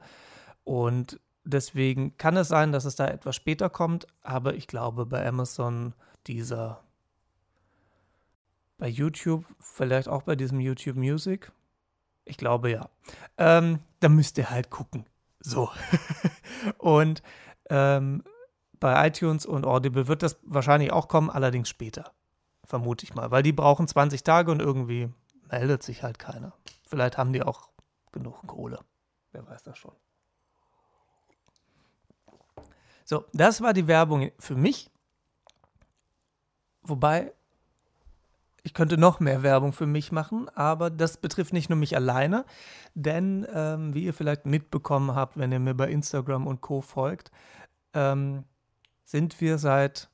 Und 0.64 1.20
deswegen 1.50 2.18
kann 2.18 2.38
es 2.38 2.48
sein, 2.48 2.72
dass 2.72 2.86
es 2.86 2.96
da 2.96 3.08
etwas 3.08 3.36
später 3.36 3.70
kommt, 3.70 4.08
aber 4.22 4.56
ich 4.56 4.68
glaube 4.68 5.06
bei 5.06 5.26
Amazon 5.28 5.94
dieser, 6.28 6.84
bei 8.78 8.88
YouTube, 8.88 9.46
vielleicht 9.60 10.08
auch 10.08 10.24
bei 10.24 10.36
diesem 10.36 10.60
YouTube 10.60 10.96
Music. 10.96 11.52
Ich 12.26 12.38
glaube 12.38 12.72
ja. 12.72 12.90
Ähm, 13.38 13.80
da 14.00 14.10
müsst 14.10 14.38
ihr 14.38 14.50
halt 14.50 14.70
gucken. 14.70 15.06
So. 15.40 15.70
und 16.78 17.24
ähm, 17.70 18.24
bei 18.80 19.08
iTunes 19.08 19.46
und 19.46 19.66
Audible 19.66 20.08
wird 20.08 20.24
das 20.24 20.38
wahrscheinlich 20.44 20.92
auch 20.92 21.08
kommen, 21.08 21.30
allerdings 21.30 21.70
später. 21.70 22.14
Vermute 22.66 23.04
ich 23.04 23.16
mal. 23.16 23.32
Weil 23.32 23.44
die 23.44 23.52
brauchen 23.52 23.88
20 23.88 24.24
Tage 24.24 24.52
und 24.52 24.62
irgendwie 24.62 25.10
meldet 25.50 25.84
sich 25.84 26.04
halt 26.04 26.20
keiner. 26.20 26.54
Vielleicht 26.88 27.18
haben 27.18 27.34
die 27.34 27.44
auch 27.44 27.70
genug 28.12 28.46
Kohle. 28.48 28.80
Wer 29.32 29.46
weiß 29.48 29.64
das 29.64 29.78
schon. 29.78 29.96
So, 33.10 33.26
das 33.34 33.62
war 33.62 33.74
die 33.74 33.88
Werbung 33.88 34.30
für 34.38 34.54
mich. 34.54 34.92
Wobei, 36.84 37.34
ich 38.62 38.76
könnte 38.76 39.00
noch 39.00 39.20
mehr 39.20 39.42
Werbung 39.42 39.74
für 39.74 39.88
mich 39.88 40.12
machen, 40.12 40.48
aber 40.50 40.92
das 40.92 41.18
betrifft 41.18 41.52
nicht 41.52 41.72
nur 41.72 41.80
mich 41.80 41.96
alleine, 41.96 42.46
denn 42.94 43.48
ähm, 43.52 43.96
wie 43.96 44.04
ihr 44.04 44.14
vielleicht 44.14 44.46
mitbekommen 44.46 45.16
habt, 45.16 45.38
wenn 45.38 45.52
ihr 45.52 45.58
mir 45.58 45.74
bei 45.74 45.90
Instagram 45.90 46.46
und 46.46 46.62
Co 46.62 46.82
folgt, 46.82 47.32
ähm, 47.96 48.44
sind 49.06 49.42
wir 49.42 49.58
seit 49.58 50.12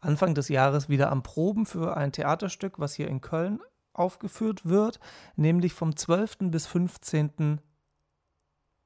Anfang 0.00 0.34
des 0.34 0.48
Jahres 0.48 0.88
wieder 0.88 1.12
am 1.12 1.22
Proben 1.22 1.66
für 1.66 1.98
ein 1.98 2.12
Theaterstück, 2.12 2.78
was 2.78 2.94
hier 2.94 3.08
in 3.08 3.20
Köln 3.20 3.60
aufgeführt 3.92 4.64
wird, 4.64 5.00
nämlich 5.36 5.74
vom 5.74 5.94
12. 5.94 6.50
bis 6.50 6.66
15. 6.66 7.60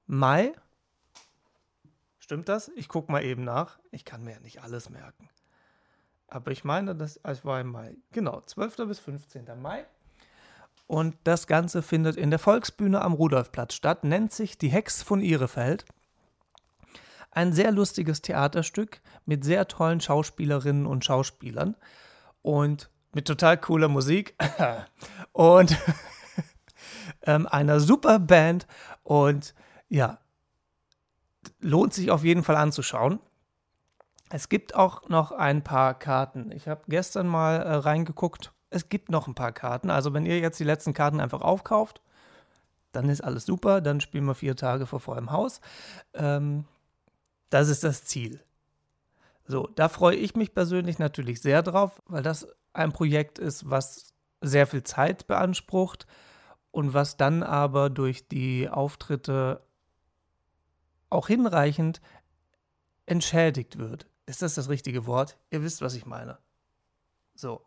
Mai. 0.07 0.53
Stimmt 2.23 2.49
das? 2.49 2.71
Ich 2.77 2.89
gucke 2.89 3.11
mal 3.11 3.25
eben 3.25 3.43
nach. 3.43 3.81
Ich 3.91 4.05
kann 4.05 4.23
mir 4.23 4.35
ja 4.35 4.39
nicht 4.39 4.63
alles 4.63 4.91
merken. 4.91 5.29
Aber 6.29 6.53
ich 6.53 6.63
meine, 6.63 6.95
das 6.95 7.21
war 7.43 7.61
im 7.61 7.73
Mai. 7.73 7.97
Genau, 8.13 8.41
12. 8.41 8.77
bis 8.87 9.01
15. 9.01 9.45
Mai. 9.61 9.85
Und 10.87 11.17
das 11.25 11.49
Ganze 11.49 11.83
findet 11.83 12.17
in 12.17 12.31
der 12.31 12.39
Volksbühne 12.39 13.03
am 13.03 13.15
Rudolfplatz 13.15 13.75
statt, 13.75 14.05
nennt 14.05 14.33
sich 14.33 14.57
Die 14.57 14.69
Hex 14.69 15.03
von 15.03 15.21
Ihrefeld. 15.21 15.85
Ein 17.33 17.53
sehr 17.53 17.73
lustiges 17.73 18.23
Theaterstück 18.23 19.01
mit 19.27 19.43
sehr 19.43 19.67
tollen 19.67 20.01
Schauspielerinnen 20.01 20.87
und 20.87 21.05
Schauspielern 21.05 21.75
und 22.43 22.89
mit 23.13 23.27
total 23.27 23.59
cooler 23.59 23.89
Musik 23.89 24.37
und 25.33 25.77
ähm, 27.23 27.49
einer 27.49 27.81
super 27.81 28.21
Band 28.21 28.69
und 29.03 29.57
ja, 29.89 30.22
lohnt 31.61 31.93
sich 31.95 32.11
auf 32.11 32.25
jeden 32.25 32.43
Fall 32.43 32.57
anzuschauen. 32.57 33.21
Es 34.31 34.49
gibt 34.49 34.75
auch 34.75 35.09
noch 35.09 35.33
ein 35.33 35.63
paar 35.63 35.99
Karten. 35.99 36.51
Ich 36.53 36.69
habe 36.69 36.83
gestern 36.89 37.27
mal 37.27 37.57
äh, 37.57 37.75
reingeguckt. 37.75 38.53
Es 38.71 38.89
gibt 38.89 39.11
noch 39.11 39.27
ein 39.27 39.35
paar 39.35 39.53
Karten. 39.53 39.91
Also 39.91 40.15
wenn 40.15 40.25
ihr 40.25 40.39
jetzt 40.39 40.59
die 40.59 40.65
letzten 40.65 40.95
Karten 40.95 41.21
einfach 41.21 41.43
aufkauft, 41.43 42.01
dann 42.93 43.09
ist 43.09 43.23
alles 43.23 43.45
super. 43.45 43.81
Dann 43.81 44.01
spielen 44.01 44.25
wir 44.25 44.35
vier 44.35 44.57
Tage 44.57 44.87
vor 44.87 45.01
vollem 45.01 45.31
Haus. 45.31 45.61
Ähm, 46.15 46.65
das 47.51 47.69
ist 47.69 47.85
das 47.85 48.05
Ziel. 48.05 48.41
So, 49.47 49.69
da 49.75 49.89
freue 49.89 50.17
ich 50.17 50.35
mich 50.35 50.55
persönlich 50.55 50.99
natürlich 50.99 51.43
sehr 51.43 51.63
drauf, 51.63 52.01
weil 52.07 52.23
das 52.23 52.47
ein 52.73 52.93
Projekt 52.93 53.39
ist, 53.39 53.69
was 53.69 54.15
sehr 54.41 54.67
viel 54.67 54.83
Zeit 54.83 55.27
beansprucht 55.27 56.07
und 56.71 56.95
was 56.95 57.17
dann 57.17 57.43
aber 57.43 57.91
durch 57.91 58.29
die 58.29 58.69
Auftritte 58.69 59.61
auch 61.13 61.29
hinreichend 61.29 62.01
entschädigt 63.07 63.79
wird. 63.79 64.07
Ist 64.27 64.43
das 64.43 64.55
das 64.55 64.69
richtige 64.69 65.07
Wort? 65.07 65.39
Ihr 65.51 65.63
wisst, 65.63 65.83
was 65.83 65.95
ich 65.95 66.07
meine. 66.07 66.39
So. 67.35 67.63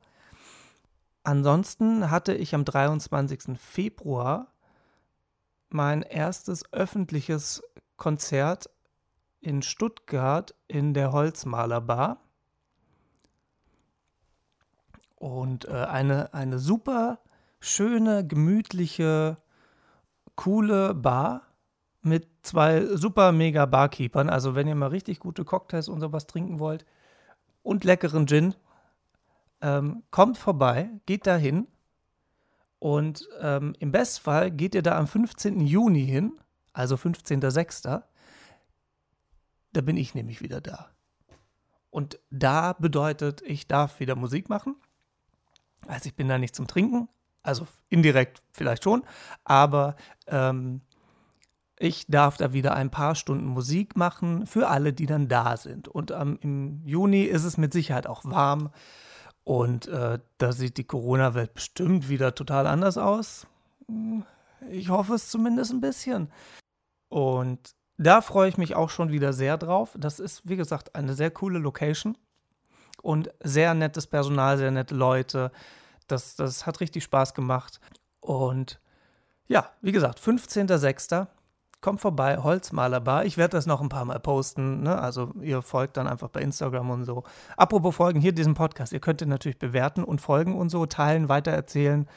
Ansonsten 1.23 2.11
hatte 2.11 2.33
ich 2.33 2.53
am 2.55 2.65
23. 2.65 3.59
Februar 3.59 4.53
mein 5.69 6.01
erstes 6.01 6.71
öffentliches 6.71 7.63
Konzert 7.97 8.69
in 9.41 9.61
Stuttgart 9.61 10.55
in 10.67 10.93
der 10.93 11.11
Holzmalerbar. 11.11 12.21
Und 15.15 15.65
äh, 15.65 15.71
eine, 15.71 16.33
eine 16.33 16.59
super 16.59 17.19
schöne, 17.59 18.25
gemütliche, 18.25 19.37
coole 20.35 20.93
Bar 20.93 21.44
mit 22.05 22.27
zwei 22.43 22.85
super 22.95 23.31
mega 23.31 23.65
Barkeepern. 23.65 24.29
Also 24.29 24.55
wenn 24.55 24.67
ihr 24.67 24.75
mal 24.75 24.89
richtig 24.89 25.19
gute 25.19 25.43
Cocktails 25.43 25.89
und 25.89 25.99
sowas 25.99 26.27
trinken 26.27 26.59
wollt 26.59 26.85
und 27.63 27.83
leckeren 27.83 28.27
Gin, 28.27 28.55
ähm, 29.61 30.03
kommt 30.11 30.37
vorbei, 30.37 30.89
geht 31.05 31.27
da 31.27 31.35
hin. 31.35 31.67
Und 32.79 33.27
ähm, 33.41 33.73
im 33.79 33.91
Bestfall 33.91 34.51
geht 34.51 34.75
ihr 34.75 34.83
da 34.83 34.97
am 34.97 35.07
15. 35.07 35.61
Juni 35.61 36.05
hin, 36.05 36.33
also 36.73 36.95
15.06. 36.95 38.03
Da 39.73 39.81
bin 39.81 39.97
ich 39.97 40.13
nämlich 40.13 40.41
wieder 40.41 40.61
da. 40.61 40.91
Und 41.89 42.19
da 42.29 42.73
bedeutet, 42.73 43.41
ich 43.41 43.67
darf 43.67 43.99
wieder 43.99 44.15
Musik 44.15 44.49
machen. 44.49 44.75
Also 45.87 46.07
ich 46.07 46.15
bin 46.15 46.27
da 46.27 46.37
nicht 46.37 46.55
zum 46.55 46.67
Trinken, 46.67 47.09
also 47.41 47.67
indirekt 47.89 48.43
vielleicht 48.51 48.83
schon, 48.83 49.03
aber 49.43 49.95
ähm, 50.27 50.81
ich 51.77 52.05
darf 52.07 52.37
da 52.37 52.53
wieder 52.53 52.75
ein 52.75 52.89
paar 52.89 53.15
Stunden 53.15 53.45
Musik 53.45 53.97
machen 53.97 54.45
für 54.47 54.69
alle, 54.69 54.93
die 54.93 55.05
dann 55.05 55.27
da 55.27 55.57
sind. 55.57 55.87
Und 55.87 56.11
ähm, 56.11 56.37
im 56.41 56.81
Juni 56.85 57.23
ist 57.23 57.43
es 57.43 57.57
mit 57.57 57.73
Sicherheit 57.73 58.07
auch 58.07 58.23
warm 58.23 58.71
und 59.43 59.87
äh, 59.87 60.19
da 60.37 60.51
sieht 60.51 60.77
die 60.77 60.85
Corona-Welt 60.85 61.53
bestimmt 61.53 62.09
wieder 62.09 62.33
total 62.33 62.65
anders 62.65 62.97
aus. 62.97 63.45
Hm, 63.87 64.23
ich 64.69 64.89
hoffe 64.89 65.13
es 65.13 65.29
zumindest 65.29 65.71
ein 65.71 65.81
bisschen. 65.81 66.31
Und 67.09 67.75
da 67.97 68.21
freue 68.21 68.49
ich 68.49 68.57
mich 68.57 68.75
auch 68.75 68.89
schon 68.89 69.11
wieder 69.11 69.33
sehr 69.33 69.57
drauf. 69.57 69.95
Das 69.97 70.19
ist, 70.19 70.41
wie 70.49 70.55
gesagt, 70.55 70.95
eine 70.95 71.13
sehr 71.13 71.29
coole 71.29 71.59
Location 71.59 72.17
und 73.01 73.31
sehr 73.43 73.73
nettes 73.73 74.07
Personal, 74.07 74.57
sehr 74.57 74.71
nette 74.71 74.95
Leute. 74.95 75.51
Das, 76.07 76.35
das 76.35 76.65
hat 76.65 76.79
richtig 76.79 77.03
Spaß 77.03 77.33
gemacht. 77.33 77.79
Und 78.21 78.79
ja, 79.47 79.69
wie 79.81 79.91
gesagt, 79.91 80.19
15.06. 80.19 81.27
Kommt 81.85 82.01
vorbei, 82.01 82.37
Holzmalerbar. 82.37 83.25
Ich 83.25 83.37
werde 83.37 83.51
das 83.51 83.67
noch 83.67 83.79
ein 83.79 83.89
paar 83.89 84.05
Mal 84.05 84.19
posten. 84.19 84.81
Ne? 84.81 84.99
Also 84.99 85.31
ihr 85.39 85.61
folgt 85.61 85.97
dann 85.97 86.07
einfach 86.07 86.29
bei 86.29 86.41
Instagram 86.41 86.89
und 86.89 87.05
so. 87.05 87.25
Apropos 87.57 87.95
Folgen, 87.95 88.19
hier 88.19 88.31
diesen 88.31 88.55
Podcast. 88.55 88.91
Ihr 88.91 88.99
könnt 88.99 89.21
ihn 89.21 89.29
natürlich 89.29 89.59
bewerten 89.59 90.03
und 90.03 90.19
folgen 90.19 90.55
und 90.55 90.69
so, 90.69 90.87
teilen, 90.87 91.29
weitererzählen. 91.29 92.09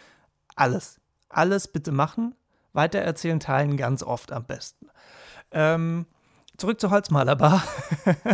Alles. 0.56 1.02
Alles 1.28 1.68
bitte 1.68 1.92
machen. 1.92 2.34
Weitererzählen, 2.72 3.40
teilen 3.40 3.76
ganz 3.76 4.02
oft 4.02 4.32
am 4.32 4.46
besten. 4.46 4.86
Ähm, 5.50 6.06
zurück 6.56 6.80
zur 6.80 6.88
Holzmalerbar. 6.88 7.62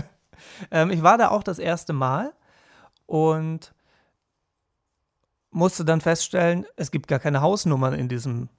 ähm, 0.70 0.92
ich 0.92 1.02
war 1.02 1.18
da 1.18 1.30
auch 1.30 1.42
das 1.42 1.58
erste 1.58 1.92
Mal 1.92 2.32
und 3.06 3.74
musste 5.50 5.84
dann 5.84 6.00
feststellen, 6.00 6.64
es 6.76 6.92
gibt 6.92 7.08
gar 7.08 7.18
keine 7.18 7.40
Hausnummern 7.40 7.94
in 7.94 8.08
diesem 8.08 8.50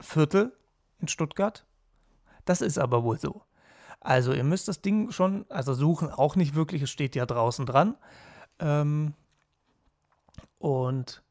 Viertel 0.00 0.52
in 0.98 1.06
Stuttgart. 1.06 1.64
Das 2.46 2.62
ist 2.62 2.78
aber 2.78 3.04
wohl 3.04 3.18
so. 3.18 3.42
Also 4.00 4.32
ihr 4.32 4.44
müsst 4.44 4.68
das 4.68 4.80
Ding 4.80 5.10
schon, 5.10 5.44
also 5.50 5.74
suchen 5.74 6.10
auch 6.10 6.36
nicht 6.36 6.54
wirklich, 6.54 6.80
es 6.80 6.90
steht 6.90 7.14
ja 7.14 7.26
draußen 7.26 7.66
dran. 7.66 7.96
Ähm, 8.58 9.12
und 10.58 11.22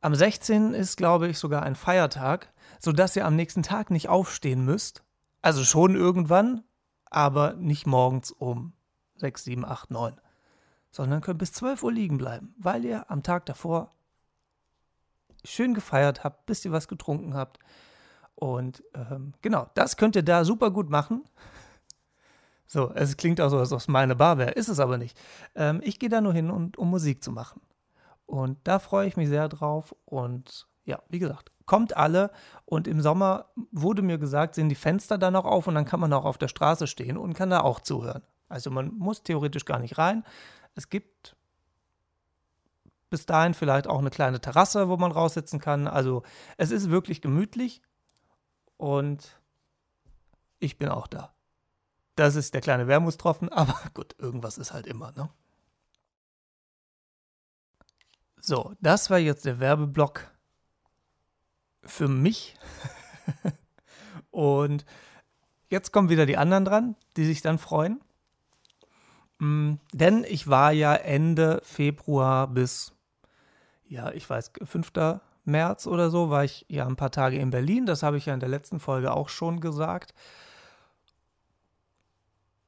am 0.00 0.14
16. 0.14 0.74
ist, 0.74 0.96
glaube 0.96 1.28
ich, 1.28 1.38
sogar 1.38 1.62
ein 1.62 1.76
Feiertag, 1.76 2.52
sodass 2.80 3.14
ihr 3.14 3.24
am 3.24 3.36
nächsten 3.36 3.62
Tag 3.62 3.90
nicht 3.90 4.08
aufstehen 4.08 4.64
müsst, 4.64 5.04
also 5.42 5.64
schon 5.64 5.94
irgendwann, 5.94 6.64
aber 7.04 7.52
nicht 7.54 7.86
morgens 7.86 8.32
um 8.32 8.72
6, 9.16 9.44
7, 9.44 9.64
8, 9.64 9.90
9. 9.90 10.20
Sondern 10.90 11.20
könnt 11.20 11.38
bis 11.38 11.52
12 11.52 11.82
Uhr 11.84 11.92
liegen 11.92 12.18
bleiben, 12.18 12.54
weil 12.58 12.84
ihr 12.84 13.10
am 13.10 13.22
Tag 13.22 13.46
davor 13.46 13.94
schön 15.44 15.74
gefeiert 15.74 16.24
habt, 16.24 16.46
bis 16.46 16.64
ihr 16.64 16.72
was 16.72 16.88
getrunken 16.88 17.34
habt. 17.34 17.58
Und 18.34 18.82
ähm, 18.94 19.34
genau, 19.42 19.68
das 19.74 19.96
könnt 19.96 20.16
ihr 20.16 20.22
da 20.22 20.44
super 20.44 20.70
gut 20.70 20.90
machen. 20.90 21.24
So, 22.66 22.90
es 22.94 23.16
klingt 23.16 23.40
auch 23.40 23.50
so, 23.50 23.58
als 23.58 23.72
ob 23.72 23.80
es 23.80 23.88
meine 23.88 24.16
Bar 24.16 24.38
wäre. 24.38 24.52
Ist 24.52 24.68
es 24.68 24.80
aber 24.80 24.96
nicht. 24.96 25.20
Ähm, 25.54 25.80
ich 25.84 25.98
gehe 25.98 26.08
da 26.08 26.20
nur 26.20 26.32
hin, 26.32 26.50
und, 26.50 26.78
um 26.78 26.90
Musik 26.90 27.22
zu 27.22 27.30
machen. 27.30 27.60
Und 28.24 28.58
da 28.64 28.78
freue 28.78 29.06
ich 29.06 29.16
mich 29.16 29.28
sehr 29.28 29.48
drauf. 29.48 29.94
Und 30.06 30.66
ja, 30.84 31.00
wie 31.08 31.18
gesagt, 31.18 31.52
kommt 31.66 31.96
alle. 31.96 32.30
Und 32.64 32.88
im 32.88 33.00
Sommer 33.00 33.50
wurde 33.70 34.02
mir 34.02 34.18
gesagt, 34.18 34.54
sind 34.54 34.70
die 34.70 34.74
Fenster 34.74 35.18
dann 35.18 35.36
auch 35.36 35.44
auf 35.44 35.66
und 35.66 35.74
dann 35.74 35.84
kann 35.84 36.00
man 36.00 36.12
auch 36.12 36.24
auf 36.24 36.38
der 36.38 36.48
Straße 36.48 36.86
stehen 36.86 37.18
und 37.18 37.34
kann 37.34 37.50
da 37.50 37.60
auch 37.60 37.80
zuhören. 37.80 38.22
Also 38.48 38.70
man 38.70 38.94
muss 38.94 39.22
theoretisch 39.22 39.64
gar 39.64 39.78
nicht 39.78 39.98
rein. 39.98 40.24
Es 40.74 40.88
gibt 40.88 41.36
bis 43.10 43.26
dahin 43.26 43.52
vielleicht 43.52 43.86
auch 43.86 43.98
eine 43.98 44.10
kleine 44.10 44.40
Terrasse, 44.40 44.88
wo 44.88 44.96
man 44.96 45.12
raussitzen 45.12 45.60
kann. 45.60 45.86
Also 45.86 46.22
es 46.56 46.70
ist 46.70 46.90
wirklich 46.90 47.20
gemütlich 47.20 47.82
und 48.82 49.40
ich 50.58 50.76
bin 50.76 50.88
auch 50.88 51.06
da. 51.06 51.32
Das 52.16 52.34
ist 52.34 52.52
der 52.52 52.60
kleine 52.60 52.88
Wermutstropfen, 52.88 53.48
aber 53.52 53.80
gut, 53.94 54.16
irgendwas 54.18 54.58
ist 54.58 54.72
halt 54.72 54.88
immer, 54.88 55.12
ne? 55.12 55.30
So, 58.38 58.74
das 58.80 59.08
war 59.08 59.18
jetzt 59.18 59.44
der 59.44 59.60
Werbeblock 59.60 60.28
für 61.84 62.08
mich. 62.08 62.56
Und 64.32 64.84
jetzt 65.68 65.92
kommen 65.92 66.08
wieder 66.08 66.26
die 66.26 66.36
anderen 66.36 66.64
dran, 66.64 66.96
die 67.16 67.24
sich 67.24 67.40
dann 67.40 67.60
freuen. 67.60 68.00
Mm, 69.38 69.74
denn 69.92 70.24
ich 70.24 70.48
war 70.48 70.72
ja 70.72 70.96
Ende 70.96 71.60
Februar 71.62 72.48
bis, 72.48 72.92
ja, 73.84 74.10
ich 74.10 74.28
weiß, 74.28 74.50
5. 74.64 74.90
März 75.44 75.86
oder 75.86 76.10
so, 76.10 76.30
war 76.30 76.44
ich 76.44 76.64
ja 76.68 76.86
ein 76.86 76.96
paar 76.96 77.10
Tage 77.10 77.38
in 77.38 77.50
Berlin. 77.50 77.86
Das 77.86 78.02
habe 78.02 78.16
ich 78.16 78.26
ja 78.26 78.34
in 78.34 78.40
der 78.40 78.48
letzten 78.48 78.80
Folge 78.80 79.12
auch 79.12 79.28
schon 79.28 79.60
gesagt. 79.60 80.14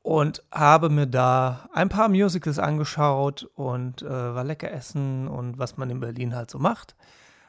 Und 0.03 0.43
habe 0.53 0.91
mir 0.91 1.07
da 1.07 1.69
ein 1.73 1.89
paar 1.89 2.09
Musicals 2.09 2.59
angeschaut 2.59 3.49
und 3.55 4.03
äh, 4.03 4.09
war 4.09 4.45
lecker 4.45 4.71
essen 4.71 5.29
und 5.29 5.59
was 5.59 5.79
man 5.79 5.89
in 5.89 6.01
Berlin 6.01 6.35
halt 6.35 6.51
so 6.51 6.59
macht. 6.59 6.95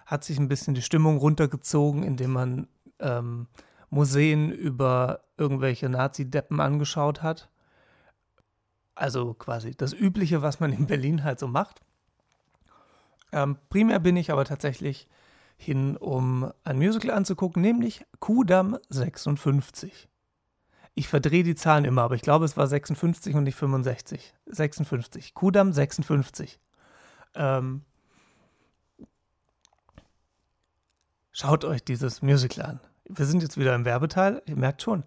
Hat 0.05 0.23
sich 0.23 0.39
ein 0.39 0.47
bisschen 0.47 0.73
die 0.73 0.81
Stimmung 0.81 1.17
runtergezogen, 1.17 2.03
indem 2.03 2.31
man 2.31 2.67
ähm, 2.99 3.47
Museen 3.89 4.51
über 4.51 5.21
irgendwelche 5.37 5.89
Nazi-Deppen 5.89 6.59
angeschaut 6.61 7.23
hat. 7.23 7.49
Also 8.93 9.33
quasi 9.33 9.75
das 9.75 9.93
Übliche, 9.93 10.41
was 10.41 10.61
man 10.61 10.71
in 10.71 10.87
Berlin 10.87 11.23
halt 11.23 11.39
so 11.39 11.47
macht. 11.47 11.81
Ähm, 13.31 13.57
primär 13.69 13.99
bin 13.99 14.17
ich 14.17 14.31
aber 14.31 14.45
tatsächlich 14.45 15.07
hin, 15.57 15.97
um 15.97 16.51
ein 16.63 16.77
Musical 16.77 17.11
anzugucken, 17.11 17.61
nämlich 17.61 18.05
Kudam 18.19 18.77
56. 18.89 20.09
Ich 20.95 21.07
verdrehe 21.07 21.43
die 21.43 21.55
Zahlen 21.55 21.85
immer, 21.85 22.03
aber 22.03 22.15
ich 22.15 22.21
glaube, 22.21 22.45
es 22.45 22.55
war 22.55 22.67
56 22.67 23.35
und 23.35 23.43
nicht 23.43 23.55
65. 23.55 24.33
56. 24.45 25.33
Kudam 25.33 25.73
56. 25.73 26.59
Ähm, 27.35 27.81
schaut 31.31 31.65
euch 31.65 31.83
dieses 31.83 32.21
Musical 32.21 32.65
an. 32.65 32.79
Wir 33.07 33.25
sind 33.25 33.43
jetzt 33.43 33.57
wieder 33.57 33.75
im 33.75 33.85
Werbeteil, 33.85 34.41
ihr 34.45 34.55
merkt 34.55 34.81
schon. 34.81 35.03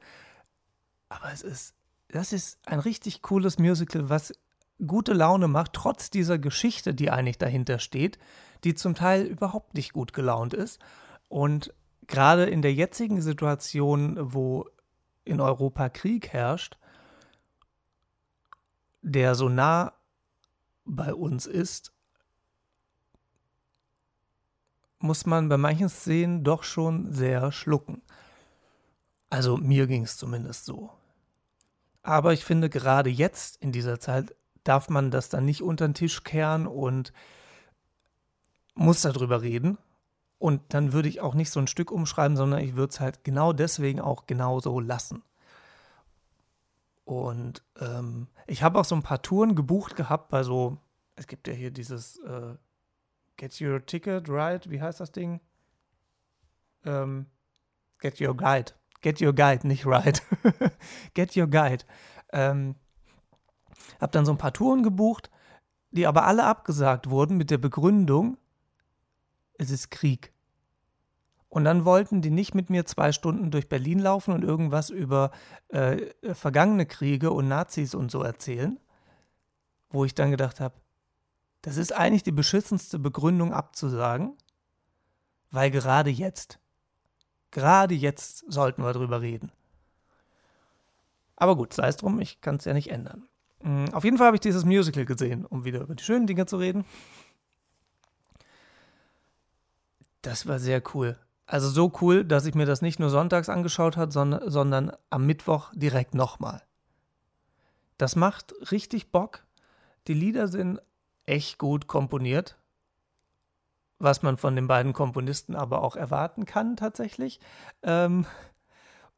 Aber 1.08 1.32
es 1.32 1.42
ist, 1.42 1.74
das 2.08 2.32
ist 2.32 2.58
ein 2.66 2.80
richtig 2.80 3.22
cooles 3.22 3.58
Musical, 3.58 4.10
was 4.10 4.34
gute 4.86 5.12
Laune 5.12 5.48
macht, 5.48 5.72
trotz 5.72 6.10
dieser 6.10 6.38
Geschichte, 6.38 6.94
die 6.94 7.10
eigentlich 7.10 7.38
dahinter 7.38 7.78
steht, 7.78 8.18
die 8.64 8.74
zum 8.74 8.94
Teil 8.94 9.24
überhaupt 9.24 9.74
nicht 9.74 9.92
gut 9.92 10.12
gelaunt 10.12 10.54
ist. 10.54 10.80
Und 11.28 11.72
gerade 12.06 12.46
in 12.46 12.62
der 12.62 12.74
jetzigen 12.74 13.20
Situation, 13.20 14.16
wo 14.20 14.66
in 15.24 15.40
Europa 15.40 15.88
Krieg 15.88 16.28
herrscht, 16.28 16.78
der 19.02 19.34
so 19.34 19.48
nah 19.48 19.92
bei 20.84 21.14
uns 21.14 21.46
ist, 21.46 21.92
muss 25.00 25.26
man 25.26 25.48
bei 25.48 25.56
manchen 25.56 25.88
Szenen 25.88 26.42
doch 26.42 26.64
schon 26.64 27.12
sehr 27.12 27.52
schlucken. 27.52 28.02
Also 29.30 29.56
mir 29.56 29.86
ging 29.86 30.04
es 30.04 30.16
zumindest 30.16 30.64
so. 30.64 30.90
Aber 32.02 32.32
ich 32.32 32.44
finde, 32.44 32.70
gerade 32.70 33.10
jetzt 33.10 33.62
in 33.62 33.70
dieser 33.70 34.00
Zeit 34.00 34.34
darf 34.68 34.88
man 34.88 35.10
das 35.10 35.28
dann 35.28 35.44
nicht 35.44 35.62
unter 35.62 35.88
den 35.88 35.94
Tisch 35.94 36.24
kehren 36.24 36.66
und 36.66 37.12
muss 38.74 39.02
darüber 39.02 39.42
reden. 39.42 39.78
Und 40.38 40.62
dann 40.72 40.92
würde 40.92 41.08
ich 41.08 41.20
auch 41.20 41.34
nicht 41.34 41.50
so 41.50 41.58
ein 41.58 41.66
Stück 41.66 41.90
umschreiben, 41.90 42.36
sondern 42.36 42.60
ich 42.60 42.76
würde 42.76 42.92
es 42.92 43.00
halt 43.00 43.24
genau 43.24 43.52
deswegen 43.52 44.00
auch 44.00 44.26
genau 44.26 44.60
so 44.60 44.78
lassen. 44.78 45.22
Und 47.04 47.62
ähm, 47.80 48.28
ich 48.46 48.62
habe 48.62 48.78
auch 48.78 48.84
so 48.84 48.94
ein 48.94 49.02
paar 49.02 49.22
Touren 49.22 49.56
gebucht 49.56 49.96
gehabt 49.96 50.28
bei 50.28 50.42
so, 50.42 50.76
es 51.16 51.26
gibt 51.26 51.48
ja 51.48 51.54
hier 51.54 51.70
dieses 51.70 52.18
äh, 52.18 52.54
Get 53.36 53.60
Your 53.60 53.84
Ticket, 53.84 54.28
right? 54.28 54.68
Wie 54.70 54.80
heißt 54.80 55.00
das 55.00 55.10
Ding? 55.10 55.40
Ähm, 56.84 57.26
Get 57.98 58.20
Your 58.20 58.36
Guide. 58.36 58.72
Get 59.00 59.22
Your 59.22 59.32
Guide, 59.32 59.66
nicht 59.66 59.86
Ride. 59.86 60.20
Get 61.14 61.36
Your 61.36 61.46
Guide. 61.46 61.84
Ähm, 62.32 62.74
hab 64.00 64.12
dann 64.12 64.26
so 64.26 64.32
ein 64.32 64.38
paar 64.38 64.52
Touren 64.52 64.82
gebucht, 64.82 65.30
die 65.90 66.06
aber 66.06 66.26
alle 66.26 66.44
abgesagt 66.44 67.10
wurden 67.10 67.36
mit 67.36 67.50
der 67.50 67.58
Begründung, 67.58 68.36
es 69.54 69.70
ist 69.70 69.90
Krieg. 69.90 70.32
Und 71.48 71.64
dann 71.64 71.84
wollten 71.84 72.20
die 72.20 72.30
nicht 72.30 72.54
mit 72.54 72.68
mir 72.68 72.84
zwei 72.84 73.10
Stunden 73.10 73.50
durch 73.50 73.68
Berlin 73.68 73.98
laufen 73.98 74.34
und 74.34 74.44
irgendwas 74.44 74.90
über 74.90 75.30
äh, 75.68 76.06
vergangene 76.34 76.84
Kriege 76.84 77.30
und 77.30 77.48
Nazis 77.48 77.94
und 77.94 78.10
so 78.10 78.22
erzählen, 78.22 78.78
wo 79.88 80.04
ich 80.04 80.14
dann 80.14 80.30
gedacht 80.30 80.60
habe, 80.60 80.74
das 81.62 81.76
ist 81.78 81.92
eigentlich 81.92 82.22
die 82.22 82.32
beschissenste 82.32 82.98
Begründung 82.98 83.52
abzusagen, 83.52 84.36
weil 85.50 85.70
gerade 85.70 86.10
jetzt, 86.10 86.60
gerade 87.50 87.94
jetzt 87.94 88.44
sollten 88.52 88.82
wir 88.82 88.92
drüber 88.92 89.22
reden. 89.22 89.50
Aber 91.36 91.56
gut, 91.56 91.72
sei 91.72 91.88
es 91.88 91.96
drum, 91.96 92.20
ich 92.20 92.40
kann 92.40 92.56
es 92.56 92.66
ja 92.66 92.74
nicht 92.74 92.90
ändern. 92.90 93.26
Mm, 93.62 93.86
auf 93.92 94.04
jeden 94.04 94.18
Fall 94.18 94.28
habe 94.28 94.36
ich 94.36 94.40
dieses 94.40 94.64
Musical 94.64 95.04
gesehen, 95.04 95.44
um 95.44 95.64
wieder 95.64 95.80
über 95.80 95.94
die 95.94 96.04
schönen 96.04 96.26
Dinge 96.26 96.46
zu 96.46 96.56
reden. 96.56 96.84
Das 100.22 100.46
war 100.46 100.58
sehr 100.58 100.82
cool. 100.94 101.18
Also 101.46 101.68
so 101.68 101.92
cool, 102.02 102.24
dass 102.24 102.44
ich 102.44 102.54
mir 102.54 102.66
das 102.66 102.82
nicht 102.82 103.00
nur 103.00 103.08
sonntags 103.08 103.48
angeschaut 103.48 103.96
habe, 103.96 104.12
sondern, 104.12 104.50
sondern 104.50 104.92
am 105.10 105.26
Mittwoch 105.26 105.72
direkt 105.74 106.14
nochmal. 106.14 106.62
Das 107.96 108.16
macht 108.16 108.54
richtig 108.70 109.10
Bock. 109.10 109.44
Die 110.06 110.14
Lieder 110.14 110.48
sind 110.48 110.80
echt 111.26 111.58
gut 111.58 111.86
komponiert, 111.86 112.58
was 113.98 114.22
man 114.22 114.36
von 114.36 114.56
den 114.56 114.68
beiden 114.68 114.92
Komponisten 114.92 115.56
aber 115.56 115.82
auch 115.82 115.96
erwarten 115.96 116.44
kann 116.44 116.76
tatsächlich. 116.76 117.40
Ähm, 117.82 118.26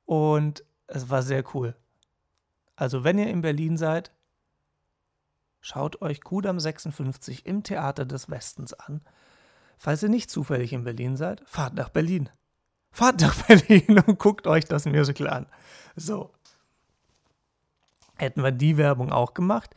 und 0.06 0.64
es 0.86 1.10
war 1.10 1.22
sehr 1.22 1.44
cool. 1.54 1.76
Also 2.76 3.04
wenn 3.04 3.18
ihr 3.18 3.28
in 3.28 3.42
Berlin 3.42 3.76
seid, 3.76 4.12
schaut 5.60 6.02
euch 6.02 6.22
Kudam 6.22 6.60
56 6.60 7.46
im 7.46 7.62
Theater 7.62 8.04
des 8.04 8.30
Westens 8.30 8.72
an. 8.74 9.02
Falls 9.76 10.02
ihr 10.02 10.08
nicht 10.08 10.30
zufällig 10.30 10.72
in 10.72 10.84
Berlin 10.84 11.16
seid, 11.16 11.42
fahrt 11.46 11.74
nach 11.74 11.88
Berlin. 11.88 12.28
Fahrt 12.90 13.20
nach 13.20 13.34
Berlin 13.46 14.02
und 14.06 14.18
guckt 14.18 14.46
euch 14.46 14.64
das 14.64 14.84
Musical 14.86 15.28
an. 15.28 15.46
So. 15.96 16.30
Hätten 18.16 18.42
wir 18.42 18.52
die 18.52 18.76
Werbung 18.76 19.12
auch 19.12 19.32
gemacht. 19.34 19.74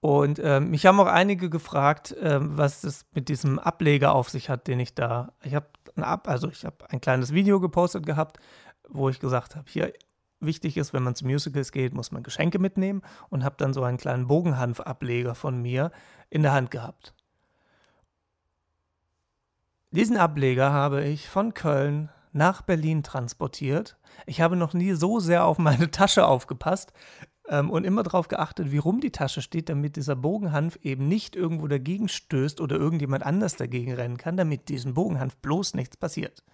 Und 0.00 0.38
ähm, 0.38 0.70
mich 0.70 0.86
haben 0.86 1.00
auch 1.00 1.06
einige 1.06 1.50
gefragt, 1.50 2.14
ähm, 2.20 2.56
was 2.56 2.84
es 2.84 3.06
mit 3.14 3.28
diesem 3.28 3.58
Ableger 3.58 4.14
auf 4.14 4.28
sich 4.28 4.48
hat, 4.48 4.68
den 4.68 4.78
ich 4.78 4.94
da. 4.94 5.32
Ich 5.42 5.54
habe 5.54 5.66
Ab, 6.02 6.28
also 6.28 6.48
ich 6.48 6.64
habe 6.64 6.90
ein 6.90 7.00
kleines 7.00 7.32
Video 7.32 7.60
gepostet 7.60 8.06
gehabt, 8.06 8.38
wo 8.88 9.08
ich 9.08 9.20
gesagt 9.20 9.56
habe, 9.56 9.66
hier 9.68 9.92
wichtig 10.40 10.76
ist, 10.76 10.92
wenn 10.92 11.02
man 11.02 11.14
zu 11.14 11.26
Musicals 11.26 11.72
geht, 11.72 11.94
muss 11.94 12.12
man 12.12 12.22
Geschenke 12.22 12.58
mitnehmen 12.58 13.02
und 13.28 13.44
habe 13.44 13.56
dann 13.58 13.74
so 13.74 13.82
einen 13.82 13.98
kleinen 13.98 14.26
Bogenhanfableger 14.26 15.34
von 15.34 15.60
mir 15.60 15.90
in 16.30 16.42
der 16.42 16.52
Hand 16.52 16.70
gehabt. 16.70 17.14
Diesen 19.90 20.16
Ableger 20.16 20.72
habe 20.72 21.04
ich 21.04 21.28
von 21.28 21.54
Köln 21.54 22.10
nach 22.32 22.62
Berlin 22.62 23.02
transportiert. 23.02 23.96
Ich 24.26 24.40
habe 24.40 24.54
noch 24.54 24.74
nie 24.74 24.92
so 24.92 25.18
sehr 25.18 25.44
auf 25.44 25.58
meine 25.58 25.90
Tasche 25.90 26.26
aufgepasst, 26.26 26.92
ähm, 27.48 27.70
und 27.70 27.84
immer 27.84 28.02
darauf 28.02 28.28
geachtet, 28.28 28.70
wie 28.70 28.78
rum 28.78 29.00
die 29.00 29.10
Tasche 29.10 29.42
steht, 29.42 29.68
damit 29.68 29.96
dieser 29.96 30.16
Bogenhanf 30.16 30.78
eben 30.82 31.08
nicht 31.08 31.34
irgendwo 31.34 31.66
dagegen 31.66 32.08
stößt 32.08 32.60
oder 32.60 32.76
irgendjemand 32.76 33.24
anders 33.24 33.56
dagegen 33.56 33.94
rennen 33.94 34.18
kann, 34.18 34.36
damit 34.36 34.68
diesem 34.68 34.94
Bogenhanf 34.94 35.36
bloß 35.38 35.74
nichts 35.74 35.96
passiert. 35.96 36.44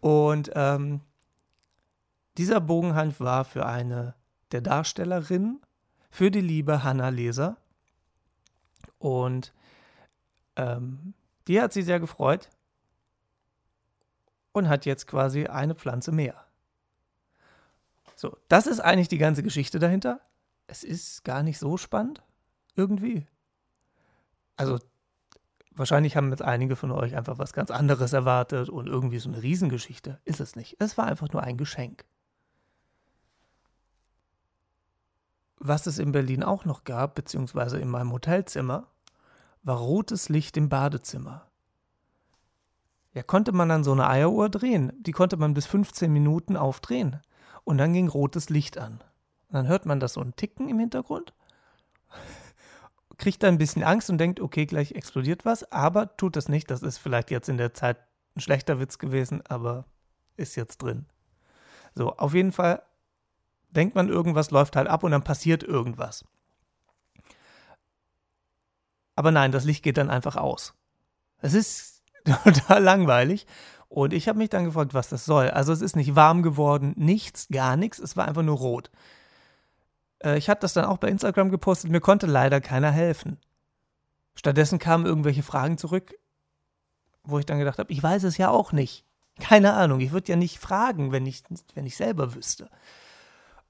Und 0.00 0.50
ähm, 0.54 1.00
dieser 2.38 2.60
Bogenhanf 2.60 3.20
war 3.20 3.44
für 3.44 3.66
eine 3.66 4.14
der 4.52 4.60
Darstellerinnen, 4.60 5.60
für 6.08 6.30
die 6.30 6.40
liebe 6.40 6.84
Hannah 6.84 7.10
Leser. 7.10 7.56
Und 8.98 9.52
ähm, 10.56 11.14
die 11.46 11.60
hat 11.60 11.72
sie 11.72 11.82
sehr 11.82 12.00
gefreut 12.00 12.48
und 14.52 14.68
hat 14.68 14.86
jetzt 14.86 15.06
quasi 15.06 15.46
eine 15.46 15.74
Pflanze 15.74 16.12
mehr. 16.12 16.44
So, 18.16 18.36
das 18.48 18.66
ist 18.66 18.80
eigentlich 18.80 19.08
die 19.08 19.18
ganze 19.18 19.42
Geschichte 19.42 19.78
dahinter. 19.78 20.20
Es 20.66 20.84
ist 20.84 21.24
gar 21.24 21.42
nicht 21.42 21.58
so 21.58 21.76
spannend. 21.76 22.22
Irgendwie. 22.74 23.26
Also, 24.56 24.78
wahrscheinlich 25.72 26.16
haben 26.16 26.30
jetzt 26.30 26.42
einige 26.42 26.76
von 26.76 26.90
euch 26.92 27.16
einfach 27.16 27.38
was 27.38 27.52
ganz 27.52 27.70
anderes 27.70 28.12
erwartet 28.12 28.68
und 28.68 28.86
irgendwie 28.86 29.18
so 29.18 29.28
eine 29.28 29.42
Riesengeschichte. 29.42 30.20
Ist 30.24 30.40
es 30.40 30.56
nicht. 30.56 30.76
Es 30.78 30.98
war 30.98 31.06
einfach 31.06 31.30
nur 31.32 31.42
ein 31.42 31.56
Geschenk. 31.56 32.04
Was 35.60 35.86
es 35.86 35.98
in 35.98 36.12
Berlin 36.12 36.42
auch 36.42 36.64
noch 36.64 36.84
gab, 36.84 37.14
beziehungsweise 37.14 37.78
in 37.78 37.88
meinem 37.88 38.12
Hotelzimmer, 38.12 38.86
war 39.62 39.78
rotes 39.78 40.28
Licht 40.28 40.56
im 40.56 40.68
Badezimmer. 40.68 41.46
Ja, 43.14 43.22
konnte 43.22 43.52
man 43.52 43.68
dann 43.68 43.84
so 43.84 43.92
eine 43.92 44.08
Eieruhr 44.08 44.48
drehen. 44.48 44.92
Die 45.00 45.12
konnte 45.12 45.36
man 45.36 45.54
bis 45.54 45.66
15 45.66 46.12
Minuten 46.12 46.56
aufdrehen 46.56 47.20
und 47.64 47.78
dann 47.78 47.92
ging 47.92 48.08
rotes 48.08 48.48
Licht 48.48 48.78
an. 48.78 49.02
Und 49.48 49.54
dann 49.54 49.66
hört 49.66 49.86
man 49.86 49.98
das 49.98 50.12
so 50.12 50.20
ein 50.20 50.36
Ticken 50.36 50.68
im 50.68 50.78
Hintergrund, 50.78 51.34
kriegt 53.18 53.42
dann 53.42 53.54
ein 53.54 53.58
bisschen 53.58 53.82
Angst 53.82 54.10
und 54.10 54.18
denkt, 54.18 54.40
okay, 54.40 54.66
gleich 54.66 54.92
explodiert 54.92 55.44
was, 55.44 55.70
aber 55.72 56.16
tut 56.16 56.36
das 56.36 56.48
nicht. 56.48 56.70
Das 56.70 56.82
ist 56.82 56.98
vielleicht 56.98 57.30
jetzt 57.30 57.48
in 57.48 57.56
der 57.56 57.74
Zeit 57.74 57.98
ein 58.36 58.40
schlechter 58.40 58.78
Witz 58.78 58.98
gewesen, 58.98 59.42
aber 59.48 59.84
ist 60.36 60.54
jetzt 60.54 60.78
drin. 60.78 61.06
So, 61.94 62.14
auf 62.16 62.34
jeden 62.34 62.52
Fall 62.52 62.82
denkt 63.70 63.94
man, 63.94 64.08
irgendwas 64.08 64.50
läuft 64.50 64.76
halt 64.76 64.88
ab 64.88 65.02
und 65.02 65.10
dann 65.10 65.24
passiert 65.24 65.62
irgendwas. 65.62 66.24
Aber 69.14 69.32
nein, 69.32 69.52
das 69.52 69.64
Licht 69.64 69.82
geht 69.82 69.96
dann 69.96 70.10
einfach 70.10 70.36
aus. 70.36 70.74
Es 71.38 71.54
ist 71.54 72.02
total 72.24 72.82
langweilig. 72.82 73.46
Und 73.88 74.12
ich 74.12 74.28
habe 74.28 74.38
mich 74.38 74.50
dann 74.50 74.66
gefragt, 74.66 74.94
was 74.94 75.08
das 75.08 75.24
soll. 75.24 75.50
Also 75.50 75.72
es 75.72 75.80
ist 75.80 75.96
nicht 75.96 76.14
warm 76.14 76.42
geworden, 76.42 76.94
nichts, 76.96 77.48
gar 77.50 77.76
nichts, 77.76 77.98
es 77.98 78.16
war 78.16 78.28
einfach 78.28 78.42
nur 78.42 78.58
rot. 78.58 78.90
Äh, 80.22 80.36
ich 80.36 80.48
hatte 80.50 80.60
das 80.60 80.74
dann 80.74 80.84
auch 80.84 80.98
bei 80.98 81.08
Instagram 81.08 81.50
gepostet, 81.50 81.90
mir 81.90 82.00
konnte 82.00 82.26
leider 82.26 82.60
keiner 82.60 82.90
helfen. 82.90 83.38
Stattdessen 84.34 84.78
kamen 84.78 85.06
irgendwelche 85.06 85.42
Fragen 85.42 85.78
zurück, 85.78 86.14
wo 87.24 87.38
ich 87.38 87.46
dann 87.46 87.58
gedacht 87.58 87.78
habe, 87.78 87.92
ich 87.92 88.02
weiß 88.02 88.24
es 88.24 88.36
ja 88.36 88.50
auch 88.50 88.72
nicht. 88.72 89.04
Keine 89.40 89.72
Ahnung, 89.74 90.00
ich 90.00 90.12
würde 90.12 90.28
ja 90.28 90.36
nicht 90.36 90.58
fragen, 90.58 91.10
wenn 91.10 91.26
ich, 91.26 91.42
wenn 91.74 91.86
ich 91.86 91.96
selber 91.96 92.34
wüsste. 92.34 92.70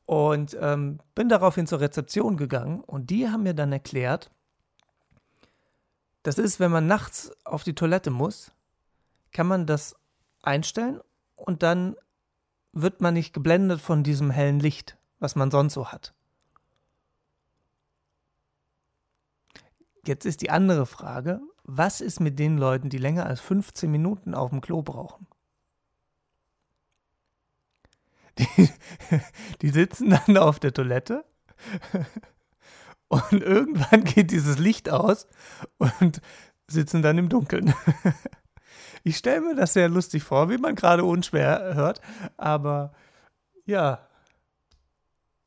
Und 0.09 0.57
ähm, 0.59 1.01
bin 1.15 1.29
daraufhin 1.29 1.67
zur 1.67 1.81
Rezeption 1.81 2.39
gegangen 2.39 2.81
und 2.81 3.11
die 3.11 3.29
haben 3.29 3.43
mir 3.43 3.53
dann 3.53 3.73
erklärt, 3.73 4.31
das 6.23 6.39
ist, 6.39 6.61
wenn 6.61 6.71
man 6.71 6.87
nachts 6.87 7.31
auf 7.45 7.63
die 7.63 7.75
Toilette 7.75 8.09
muss, 8.09 8.51
kann 9.33 9.47
man 9.47 9.67
das 9.67 9.97
einstellen 10.41 11.03
und 11.37 11.63
dann 11.63 11.95
wird 12.73 13.03
man 13.03 13.13
nicht 13.13 13.35
geblendet 13.35 13.83
von 13.83 14.03
diesem 14.03 14.31
hellen 14.31 14.61
Licht, 14.61 14.97
was 15.19 15.37
man 15.37 15.51
sonst 15.51 15.75
so 15.75 15.89
hat. 15.89 16.15
Jetzt 20.07 20.25
ist 20.25 20.41
die 20.41 20.49
andere 20.49 20.87
Frage, 20.87 21.43
was 21.65 22.01
ist 22.01 22.19
mit 22.19 22.39
den 22.39 22.57
Leuten, 22.57 22.89
die 22.89 22.97
länger 22.97 23.27
als 23.27 23.43
15 23.43 23.91
Minuten 23.91 24.35
auf 24.35 24.49
dem 24.49 24.63
Klo 24.63 24.81
brauchen? 24.81 25.27
Die, 28.39 28.71
die 29.63 29.69
sitzen 29.71 30.11
dann 30.11 30.37
auf 30.37 30.61
der 30.61 30.73
Toilette 30.73 31.25
und 33.09 33.33
irgendwann 33.33 34.05
geht 34.05 34.31
dieses 34.31 34.59
Licht 34.59 34.91
aus 34.91 35.27
und 35.79 36.21
sitzen 36.67 37.03
dann 37.03 37.19
im 37.19 37.29
Dunkeln. 37.29 37.75
Ich 39.05 39.17
stelle 39.17 39.41
mir 39.41 39.55
das 39.55 39.73
sehr 39.73 39.89
lustig 39.89 40.23
vor, 40.23 40.51
wie 40.51 40.59
man 40.59 40.75
gerade 40.75 41.05
unschwer 41.05 41.75
hört, 41.75 42.01
aber 42.37 42.93
ja, 43.65 44.07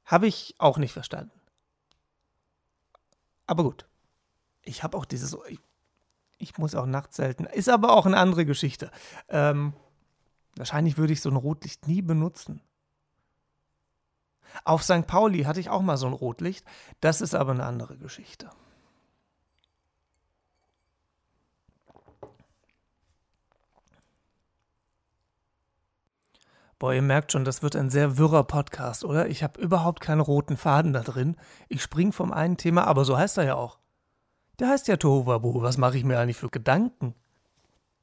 habe 0.06 0.28
ich 0.28 0.56
auch 0.58 0.78
nicht 0.78 0.94
verstanden. 0.94 1.32
Aber 3.46 3.64
gut, 3.64 3.86
ich 4.62 4.84
habe 4.84 4.98
auch 4.98 5.06
dieses, 5.06 5.38
ich, 5.48 5.60
ich, 6.38 6.58
muss 6.58 6.76
auch 6.76 6.86
nachts 6.86 7.18
selten, 7.18 7.46
ist 7.46 7.70
aber 7.70 7.92
auch 7.92 8.06
eine 8.06 8.18
andere 8.18 8.46
Geschichte. 8.46 8.92
Ähm, 9.30 9.74
wahrscheinlich 10.56 10.98
würde 10.98 11.14
ich 11.14 11.22
so 11.22 11.30
ein 11.30 11.36
Rotlicht 11.36 11.88
nie 11.88 12.02
benutzen. 12.02 12.62
Auf 14.64 14.84
St. 14.84 15.08
Pauli 15.08 15.44
hatte 15.44 15.60
ich 15.60 15.70
auch 15.70 15.82
mal 15.82 15.98
so 15.98 16.08
ein 16.08 16.14
Rotlicht. 16.14 16.66
Das 17.00 17.22
ist 17.22 17.36
aber 17.36 17.52
eine 17.52 17.66
andere 17.66 17.98
Geschichte. 17.98 18.50
Boah, 26.80 26.94
ihr 26.96 27.04
merkt 27.04 27.32
schon, 27.32 27.46
das 27.46 27.62
wird 27.62 27.76
ein 27.76 27.92
sehr 27.92 28.18
wirrer 28.18 28.44
Podcast, 28.44 29.06
oder? 29.06 29.28
Ich 29.28 29.44
habe 29.44 29.62
überhaupt 29.62 30.02
keinen 30.02 30.20
roten 30.20 30.58
Faden 30.58 30.94
da 30.94 31.02
drin. 31.02 31.36
Ich 31.70 31.84
springe 31.84 32.12
vom 32.12 32.34
einen 32.34 32.58
Thema, 32.58 32.88
aber 32.88 33.06
so 33.06 33.16
heißt 33.16 33.38
er 33.38 33.44
ja 33.44 33.56
auch. 33.56 33.78
Der 34.58 34.70
heißt 34.70 34.88
ja 34.88 34.98
Tohuwabohu. 34.98 35.62
Was 35.62 35.78
mache 35.78 35.98
ich 35.98 36.04
mir 36.04 36.20
eigentlich 36.20 36.38
für 36.38 36.50
Gedanken? 36.50 37.14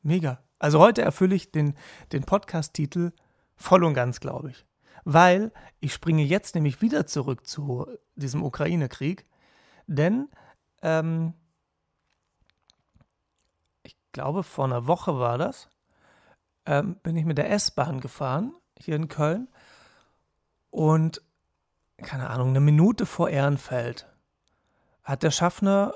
Mega. 0.02 0.44
Also 0.60 0.78
heute 0.78 1.02
erfülle 1.02 1.34
ich 1.34 1.50
den, 1.50 1.74
den 2.12 2.22
Podcast-Titel 2.22 3.10
voll 3.56 3.82
und 3.82 3.94
ganz, 3.94 4.20
glaube 4.20 4.50
ich 4.50 4.67
weil 5.10 5.52
ich 5.80 5.94
springe 5.94 6.22
jetzt 6.22 6.54
nämlich 6.54 6.82
wieder 6.82 7.06
zurück 7.06 7.46
zu 7.46 7.86
diesem 8.14 8.42
Ukraine-Krieg, 8.42 9.24
denn 9.86 10.28
ähm, 10.82 11.32
ich 13.82 13.96
glaube, 14.12 14.42
vor 14.42 14.66
einer 14.66 14.86
Woche 14.86 15.18
war 15.18 15.38
das, 15.38 15.70
ähm, 16.66 16.96
bin 16.96 17.16
ich 17.16 17.24
mit 17.24 17.38
der 17.38 17.50
S-Bahn 17.50 18.00
gefahren, 18.00 18.52
hier 18.78 18.96
in 18.96 19.08
Köln, 19.08 19.48
und 20.70 21.22
keine 21.96 22.28
Ahnung, 22.28 22.50
eine 22.50 22.60
Minute 22.60 23.06
vor 23.06 23.30
Ehrenfeld 23.30 24.06
hat 25.04 25.22
der 25.22 25.30
Schaffner, 25.30 25.94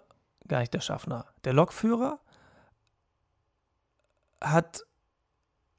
gar 0.49 0.61
nicht 0.61 0.73
der 0.73 0.81
Schaffner, 0.81 1.27
der 1.45 1.53
Lokführer 1.53 2.19
hat 4.41 4.87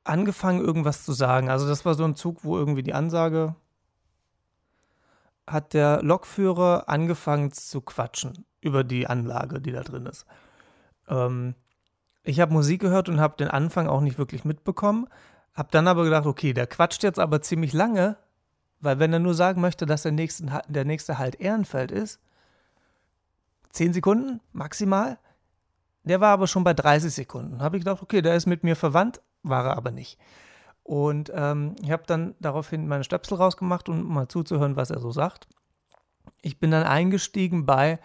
angefangen, 0.03 0.61
irgendwas 0.61 1.05
zu 1.05 1.13
sagen. 1.13 1.49
Also 1.49 1.67
das 1.67 1.85
war 1.85 1.93
so 1.95 2.03
ein 2.03 2.15
Zug, 2.15 2.43
wo 2.43 2.57
irgendwie 2.57 2.83
die 2.83 2.93
Ansage 2.93 3.55
hat 5.47 5.73
der 5.73 6.01
Lokführer 6.01 6.85
angefangen 6.87 7.51
zu 7.51 7.81
quatschen 7.81 8.45
über 8.61 8.83
die 8.83 9.07
Anlage, 9.07 9.59
die 9.59 9.71
da 9.71 9.81
drin 9.81 10.05
ist. 10.05 10.25
Ähm, 11.09 11.55
ich 12.23 12.39
habe 12.39 12.53
Musik 12.53 12.81
gehört 12.81 13.09
und 13.09 13.19
habe 13.19 13.35
den 13.35 13.49
Anfang 13.49 13.87
auch 13.87 14.01
nicht 14.01 14.17
wirklich 14.17 14.45
mitbekommen. 14.45 15.07
Habe 15.53 15.69
dann 15.71 15.87
aber 15.87 16.05
gedacht, 16.05 16.25
okay, 16.25 16.53
der 16.53 16.67
quatscht 16.67 17.03
jetzt 17.03 17.19
aber 17.19 17.41
ziemlich 17.41 17.73
lange, 17.73 18.17
weil 18.79 18.99
wenn 18.99 19.11
er 19.11 19.19
nur 19.19 19.33
sagen 19.33 19.61
möchte, 19.61 19.85
dass 19.85 20.03
der, 20.03 20.13
nächsten, 20.13 20.51
der 20.67 20.85
nächste 20.85 21.17
halt 21.17 21.35
Ehrenfeld 21.35 21.91
ist, 21.91 22.19
zehn 23.69 23.93
Sekunden 23.93 24.39
maximal. 24.53 25.19
Der 26.03 26.21
war 26.21 26.31
aber 26.31 26.47
schon 26.47 26.63
bei 26.63 26.73
30 26.73 27.13
Sekunden. 27.13 27.61
Habe 27.61 27.77
ich 27.77 27.83
gedacht, 27.83 28.01
okay, 28.01 28.21
der 28.21 28.35
ist 28.35 28.45
mit 28.45 28.63
mir 28.63 28.75
verwandt, 28.75 29.21
war 29.43 29.65
er 29.65 29.77
aber 29.77 29.91
nicht. 29.91 30.17
Und 30.83 31.31
ähm, 31.33 31.75
ich 31.81 31.91
habe 31.91 32.03
dann 32.05 32.35
daraufhin 32.39 32.87
meine 32.87 33.03
Stöpsel 33.03 33.37
rausgemacht, 33.37 33.87
um 33.87 34.13
mal 34.13 34.27
zuzuhören, 34.27 34.75
was 34.75 34.89
er 34.89 34.99
so 34.99 35.11
sagt. 35.11 35.47
Ich 36.41 36.59
bin 36.59 36.71
dann 36.71 36.83
eingestiegen 36.83 37.65
bei, 37.65 37.99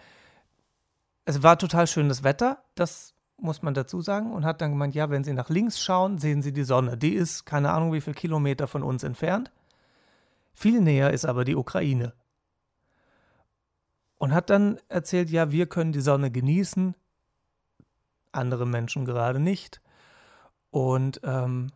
es 1.25 1.43
war 1.43 1.57
total 1.57 1.87
schönes 1.87 2.23
Wetter, 2.23 2.63
das 2.75 3.13
muss 3.37 3.61
man 3.61 3.73
dazu 3.73 4.01
sagen, 4.01 4.33
und 4.33 4.45
hat 4.45 4.61
dann 4.61 4.71
gemeint, 4.71 4.95
ja, 4.95 5.09
wenn 5.09 5.23
Sie 5.23 5.33
nach 5.33 5.49
links 5.49 5.81
schauen, 5.81 6.17
sehen 6.17 6.41
Sie 6.41 6.53
die 6.53 6.63
Sonne. 6.63 6.97
Die 6.97 7.13
ist 7.13 7.45
keine 7.45 7.71
Ahnung, 7.71 7.93
wie 7.93 8.01
viele 8.01 8.15
Kilometer 8.15 8.67
von 8.67 8.83
uns 8.83 9.03
entfernt. 9.03 9.51
Viel 10.53 10.81
näher 10.81 11.11
ist 11.11 11.25
aber 11.25 11.45
die 11.45 11.55
Ukraine. 11.55 12.13
Und 14.17 14.33
hat 14.33 14.49
dann 14.49 14.79
erzählt, 14.89 15.29
ja, 15.29 15.51
wir 15.51 15.67
können 15.67 15.93
die 15.93 16.01
Sonne 16.01 16.31
genießen, 16.31 16.95
andere 18.31 18.65
Menschen 18.65 19.05
gerade 19.05 19.39
nicht 19.39 19.81
und 20.71 21.21
ähm, 21.23 21.71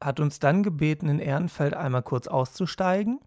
hat 0.00 0.20
uns 0.20 0.38
dann 0.38 0.62
gebeten, 0.62 1.08
in 1.08 1.18
Ehrenfeld 1.18 1.74
einmal 1.74 2.02
kurz 2.02 2.26
auszusteigen, 2.26 3.20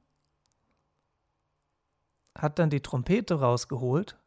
hat 2.38 2.60
dann 2.60 2.70
die 2.70 2.82
Trompete 2.82 3.40
rausgeholt 3.40 4.18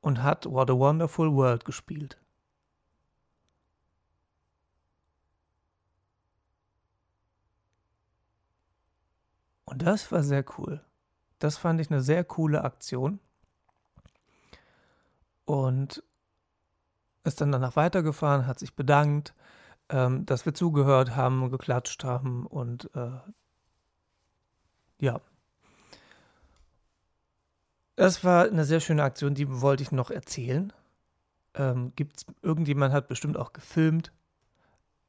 und 0.00 0.22
hat 0.22 0.46
What 0.46 0.70
a 0.70 0.74
Wonderful 0.74 1.32
World 1.34 1.64
gespielt. 1.64 2.18
Und 9.64 9.82
das 9.82 10.10
war 10.10 10.22
sehr 10.22 10.44
cool. 10.58 10.80
Das 11.38 11.58
fand 11.58 11.80
ich 11.80 11.90
eine 11.90 12.00
sehr 12.00 12.24
coole 12.24 12.64
Aktion. 12.64 13.20
Und 15.44 16.02
ist 17.26 17.40
dann 17.40 17.52
danach 17.52 17.76
weitergefahren, 17.76 18.46
hat 18.46 18.58
sich 18.58 18.74
bedankt, 18.74 19.34
ähm, 19.88 20.26
dass 20.26 20.46
wir 20.46 20.54
zugehört 20.54 21.16
haben, 21.16 21.50
geklatscht 21.50 22.04
haben 22.04 22.46
und 22.46 22.90
äh, 22.94 23.18
ja. 25.00 25.20
Das 27.96 28.24
war 28.24 28.44
eine 28.44 28.64
sehr 28.64 28.80
schöne 28.80 29.02
Aktion, 29.02 29.34
die 29.34 29.60
wollte 29.60 29.82
ich 29.82 29.92
noch 29.92 30.10
erzählen. 30.10 30.72
Ähm, 31.54 31.92
gibt's, 31.96 32.26
irgendjemand 32.42 32.92
hat 32.92 33.08
bestimmt 33.08 33.36
auch 33.36 33.52
gefilmt. 33.52 34.12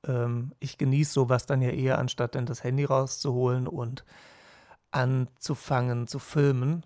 Ähm, 0.06 0.54
ich 0.60 0.78
genieße 0.78 1.12
sowas 1.12 1.46
dann 1.46 1.62
ja 1.62 1.70
eher, 1.72 1.98
anstatt 1.98 2.36
dann 2.36 2.46
das 2.46 2.64
Handy 2.64 2.86
rauszuholen 2.86 3.68
und 3.68 4.06
anzufangen 4.92 6.08
zu 6.08 6.20
filmen. 6.20 6.86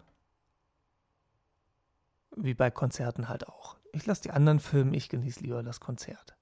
Wie 2.36 2.54
bei 2.54 2.72
Konzerten 2.72 3.30
halt 3.30 3.48
auch. 3.48 3.81
Ich 3.94 4.06
lasse 4.06 4.22
die 4.24 4.32
anderen 4.32 4.60
filmen, 4.60 4.94
ich 4.94 5.10
genieße 5.10 5.42
lieber 5.42 5.64
das 5.64 5.80
Konzert. 5.80 6.36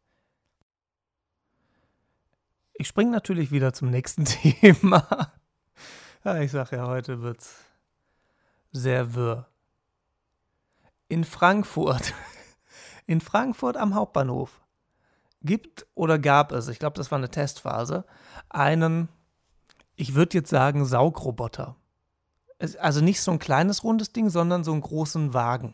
Ich 2.73 2.87
springe 2.87 3.11
natürlich 3.11 3.51
wieder 3.51 3.73
zum 3.73 3.89
nächsten 3.89 4.25
Thema. 4.25 5.33
Ja, 6.23 6.39
ich 6.39 6.51
sage 6.51 6.77
ja, 6.77 6.87
heute 6.87 7.21
wird's 7.21 7.55
sehr 8.71 9.15
wirr. 9.15 9.47
In 11.07 11.23
Frankfurt, 11.23 12.13
in 13.07 13.19
Frankfurt 13.19 13.77
am 13.77 13.95
Hauptbahnhof 13.95 14.61
gibt 15.41 15.87
oder 15.95 16.19
gab 16.19 16.51
es, 16.51 16.67
ich 16.67 16.79
glaube, 16.79 16.97
das 16.97 17.11
war 17.11 17.17
eine 17.17 17.31
Testphase, 17.31 18.05
einen, 18.49 19.09
ich 19.95 20.13
würde 20.13 20.37
jetzt 20.37 20.49
sagen, 20.49 20.85
Saugroboter. 20.85 21.75
Also 22.77 23.01
nicht 23.01 23.21
so 23.21 23.31
ein 23.31 23.39
kleines 23.39 23.83
rundes 23.83 24.11
Ding, 24.11 24.29
sondern 24.29 24.63
so 24.63 24.73
einen 24.73 24.81
großen 24.81 25.33
Wagen. 25.33 25.73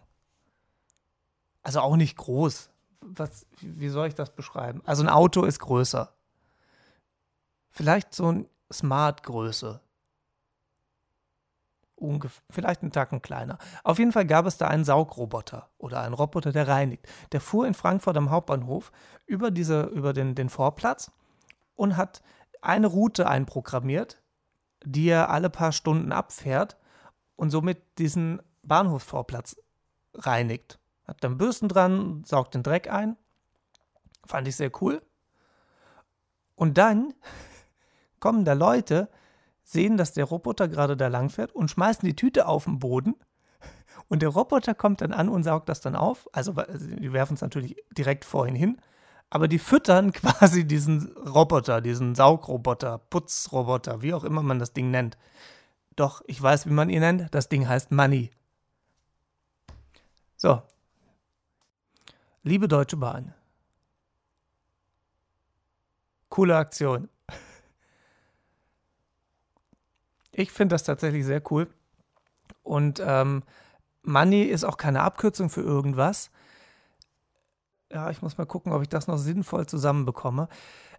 Also 1.65 1.79
auch 1.79 1.95
nicht 1.95 2.15
groß. 2.15 2.69
Was, 3.01 3.47
wie 3.59 3.89
soll 3.89 4.07
ich 4.07 4.13
das 4.13 4.29
beschreiben? 4.29 4.83
Also 4.85 5.01
ein 5.01 5.09
Auto 5.09 5.43
ist 5.45 5.57
größer. 5.57 6.13
Vielleicht 7.71 8.13
so 8.13 8.31
ein 8.31 8.47
Smart-Größe. 8.71 9.81
vielleicht 12.51 12.83
einen 12.83 12.91
Tacken 12.91 13.23
kleiner. 13.23 13.57
Auf 13.83 13.97
jeden 13.97 14.11
Fall 14.11 14.27
gab 14.27 14.45
es 14.45 14.57
da 14.57 14.67
einen 14.67 14.85
Saugroboter 14.85 15.71
oder 15.79 16.01
einen 16.01 16.13
Roboter, 16.13 16.51
der 16.51 16.67
reinigt. 16.67 17.07
Der 17.31 17.41
fuhr 17.41 17.65
in 17.65 17.73
Frankfurt 17.73 18.15
am 18.15 18.29
Hauptbahnhof 18.29 18.91
über, 19.25 19.49
diese, 19.49 19.85
über 19.85 20.13
den, 20.13 20.35
den 20.35 20.49
Vorplatz 20.49 21.11
und 21.73 21.97
hat 21.97 22.21
eine 22.61 22.85
Route 22.85 23.27
einprogrammiert, 23.27 24.21
die 24.83 25.07
er 25.07 25.31
alle 25.31 25.49
paar 25.49 25.71
Stunden 25.71 26.11
abfährt 26.11 26.77
und 27.35 27.49
somit 27.49 27.81
diesen 27.97 28.39
Bahnhofsvorplatz 28.61 29.57
reinigt. 30.13 30.77
Hat 31.07 31.23
dann 31.23 31.37
Bürsten 31.37 31.67
dran, 31.67 32.23
saugt 32.25 32.53
den 32.55 32.63
Dreck 32.63 32.91
ein. 32.91 33.17
Fand 34.25 34.47
ich 34.47 34.55
sehr 34.55 34.71
cool. 34.81 35.01
Und 36.55 36.77
dann 36.77 37.13
kommen 38.19 38.45
da 38.45 38.53
Leute, 38.53 39.09
sehen, 39.65 39.97
dass 39.97 40.13
der 40.13 40.25
Roboter 40.25 40.67
gerade 40.67 40.95
da 40.95 41.07
langfährt 41.07 41.53
und 41.53 41.69
schmeißen 41.69 42.07
die 42.07 42.15
Tüte 42.15 42.47
auf 42.47 42.65
den 42.65 42.79
Boden. 42.79 43.15
Und 44.07 44.21
der 44.21 44.29
Roboter 44.29 44.75
kommt 44.75 45.01
dann 45.01 45.11
an 45.11 45.27
und 45.27 45.43
saugt 45.43 45.67
das 45.67 45.81
dann 45.81 45.95
auf. 45.95 46.29
Also, 46.31 46.53
die 46.53 47.11
werfen 47.11 47.33
es 47.33 47.41
natürlich 47.41 47.75
direkt 47.97 48.23
vorhin 48.23 48.55
hin. 48.55 48.81
Aber 49.31 49.47
die 49.47 49.57
füttern 49.57 50.11
quasi 50.13 50.65
diesen 50.65 51.17
Roboter, 51.17 51.81
diesen 51.81 52.13
Saugroboter, 52.13 52.99
Putzroboter, 52.99 54.01
wie 54.03 54.13
auch 54.13 54.23
immer 54.23 54.43
man 54.43 54.59
das 54.59 54.73
Ding 54.73 54.91
nennt. 54.91 55.17
Doch, 55.95 56.21
ich 56.27 56.39
weiß, 56.41 56.67
wie 56.67 56.73
man 56.73 56.89
ihn 56.89 56.99
nennt. 56.99 57.33
Das 57.33 57.49
Ding 57.49 57.67
heißt 57.67 57.91
Money. 57.91 58.29
So. 60.37 60.61
Liebe 62.47 62.67
Deutsche 62.67 62.95
Bahn. 62.95 63.33
Coole 66.29 66.55
Aktion. 66.55 67.09
Ich 70.31 70.51
finde 70.51 70.75
das 70.75 70.83
tatsächlich 70.83 71.25
sehr 71.25 71.41
cool. 71.51 71.67
Und 72.61 73.01
ähm, 73.03 73.41
Money 74.03 74.43
ist 74.43 74.63
auch 74.63 74.77
keine 74.77 75.01
Abkürzung 75.01 75.49
für 75.49 75.61
irgendwas. 75.61 76.29
Ja, 77.91 78.11
ich 78.11 78.21
muss 78.21 78.37
mal 78.37 78.45
gucken, 78.45 78.73
ob 78.73 78.83
ich 78.83 78.89
das 78.89 79.07
noch 79.07 79.17
sinnvoll 79.17 79.65
zusammenbekomme. 79.65 80.47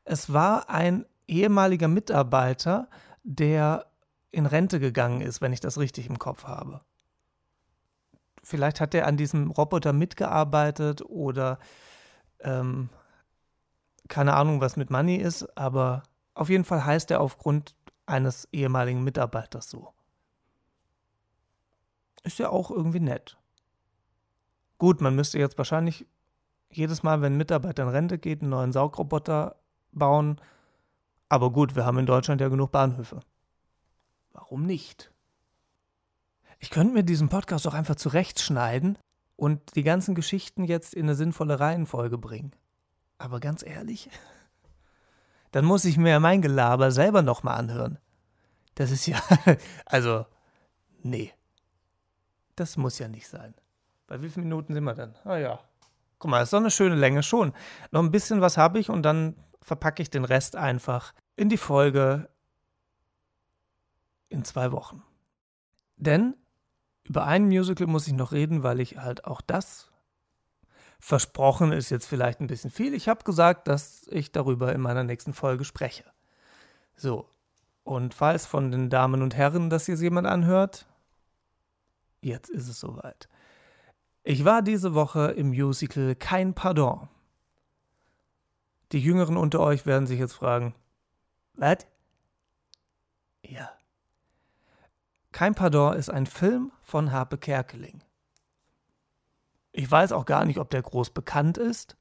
Es 0.05 0.33
war 0.33 0.69
ein 0.69 1.07
ehemaliger 1.29 1.87
Mitarbeiter, 1.87 2.89
der 3.23 3.87
in 4.33 4.47
Rente 4.47 4.81
gegangen 4.81 5.21
ist, 5.21 5.41
wenn 5.41 5.53
ich 5.53 5.61
das 5.61 5.79
richtig 5.79 6.09
im 6.09 6.19
Kopf 6.19 6.43
habe. 6.43 6.81
Vielleicht 8.47 8.81
hat 8.81 8.95
er 8.95 9.09
an 9.09 9.17
diesem 9.17 9.51
Roboter 9.51 9.93
mitgearbeitet 9.93 11.03
oder 11.03 11.59
ähm, 12.39 12.91
keine 14.07 14.35
Ahnung, 14.35 14.61
was 14.61 14.77
mit 14.77 14.89
Money 14.89 15.17
ist, 15.17 15.59
aber 15.59 16.05
auf 16.35 16.49
jeden 16.49 16.63
Fall 16.63 16.85
heißt 16.85 17.11
er 17.11 17.21
aufgrund 17.21 17.75
eines 18.07 18.47
ehemaligen 18.53 19.03
Mitarbeiters 19.03 19.69
so. 19.69 19.93
Ist 22.23 22.39
ja 22.39 22.51
auch 22.51 22.71
irgendwie 22.71 23.01
nett. 23.01 23.37
Gut, 24.79 25.01
man 25.01 25.17
müsste 25.17 25.41
jetzt 25.41 25.59
wahrscheinlich 25.59 26.07
jedes 26.71 27.03
Mal, 27.03 27.23
wenn 27.23 27.33
ein 27.33 27.39
Mitarbeiter 27.39 27.83
in 27.83 27.89
Rente 27.89 28.17
geht, 28.17 28.43
einen 28.43 28.51
neuen 28.51 28.73
Saugroboter 28.73 29.57
bauen. 29.91 30.41
Aber 31.29 31.51
gut, 31.51 31.75
wir 31.75 31.85
haben 31.85 31.99
in 31.99 32.07
Deutschland 32.07 32.41
ja 32.41 32.47
genug 32.47 32.71
Bahnhöfe. 32.71 33.19
Warum 34.31 34.63
nicht? 34.67 35.11
Ich 36.59 36.71
könnte 36.71 36.95
mir 36.95 37.03
diesen 37.03 37.29
Podcast 37.29 37.67
auch 37.67 37.75
einfach 37.75 37.97
zurechtschneiden 37.97 38.99
und 39.37 39.77
die 39.77 39.83
ganzen 39.83 40.15
Geschichten 40.15 40.65
jetzt 40.65 40.95
in 40.95 41.07
eine 41.07 41.15
sinnvolle 41.15 41.61
Reihenfolge 41.61 42.19
bringen. 42.19 42.53
Aber 43.19 43.41
ganz 43.41 43.65
ehrlich, 43.65 44.11
dann 45.53 45.65
muss 45.65 45.85
ich 45.85 45.97
mir 45.97 46.21
mein 46.21 46.43
Gelaber 46.43 46.91
selber 46.91 47.23
nochmal 47.23 47.59
anhören. 47.59 47.99
Das 48.75 48.91
ist 48.91 49.07
ja, 49.07 49.21
also, 49.87 50.27
nee. 51.03 51.33
Das 52.57 52.77
muss 52.79 52.99
ja 52.99 53.09
nicht 53.09 53.29
sein. 53.29 53.55
Bei 54.07 54.23
wie 54.23 54.31
vielen 54.31 54.45
Minuten 54.45 54.73
sind 54.73 54.85
wir 54.85 54.95
denn? 54.95 55.15
Ah 55.25 55.37
ja. 55.37 55.61
Guck 56.19 56.31
mal, 56.31 56.39
das 56.39 56.47
ist 56.47 56.53
doch 56.55 56.61
eine 56.61 56.71
schöne 56.71 56.95
Länge 56.95 57.23
schon. 57.23 57.53
Noch 57.91 58.03
ein 58.03 58.11
bisschen 58.11 58.41
was 58.41 58.57
habe 58.57 58.79
ich 58.79 58.89
und 58.89 59.03
dann 59.03 59.37
verpacke 59.61 60.03
ich 60.03 60.09
den 60.09 60.25
Rest 60.25 60.57
einfach 60.57 61.13
in 61.35 61.49
die 61.51 61.59
Folge 61.59 62.31
in 64.29 64.45
zwei 64.45 64.73
Wochen. 64.73 65.03
Denn 65.97 66.35
über 67.09 67.25
ein 67.25 67.47
Musical 67.47 67.87
muss 67.87 68.07
ich 68.07 68.15
noch 68.15 68.33
reden, 68.33 68.63
weil 68.63 68.81
ich 68.81 68.99
halt 68.99 69.25
auch 69.25 69.41
das 69.41 69.91
versprochen 70.99 71.73
ist 71.73 71.91
jetzt 71.91 72.07
vielleicht 72.07 72.41
ein 72.41 72.47
bisschen 72.47 72.71
viel. 72.71 72.95
Ich 72.95 73.09
habe 73.09 73.25
gesagt, 73.25 73.69
dass 73.69 74.07
ich 74.09 74.33
darüber 74.33 74.73
in 74.73 74.81
meiner 74.81 75.05
nächsten 75.05 75.33
Folge 75.33 75.65
spreche. 75.65 76.05
So. 76.97 77.29
Und 77.85 78.15
falls 78.15 78.47
von 78.47 78.73
den 78.73 78.91
Damen 78.91 79.23
und 79.23 79.37
Herren 79.37 79.71
das 79.71 79.87
jetzt 79.87 80.01
jemand 80.01 80.27
anhört, 80.27 80.87
jetzt 82.21 82.49
ist 82.49 82.69
es 82.69 82.81
soweit. 82.81 83.29
Ich 84.25 84.45
war 84.45 84.63
diese 84.63 84.95
Woche 84.95 85.29
im 85.29 85.51
Musical 85.51 86.17
Kein 86.17 86.55
Pardon. 86.55 87.09
Die 88.91 88.99
Jüngeren 88.99 89.37
unter 89.37 89.61
euch 89.61 89.87
werden 89.87 90.07
sich 90.07 90.19
jetzt 90.19 90.35
fragen, 90.35 90.75
was? 91.55 91.87
Ja. 93.43 93.71
Kein 95.37 95.55
Pardon 95.55 95.95
ist 95.95 96.09
ein 96.09 96.25
Film 96.25 96.73
von 96.81 97.13
Harpe 97.13 97.37
Kerkeling. 97.37 98.01
Ich 99.71 99.91
weiß 99.91 100.13
auch 100.13 100.25
gar 100.25 100.47
nicht, 100.47 100.59
ob 100.59 100.71
der 100.71 100.81
groß 100.81 101.11
bekannt 101.11 101.59
ist, 101.59 101.99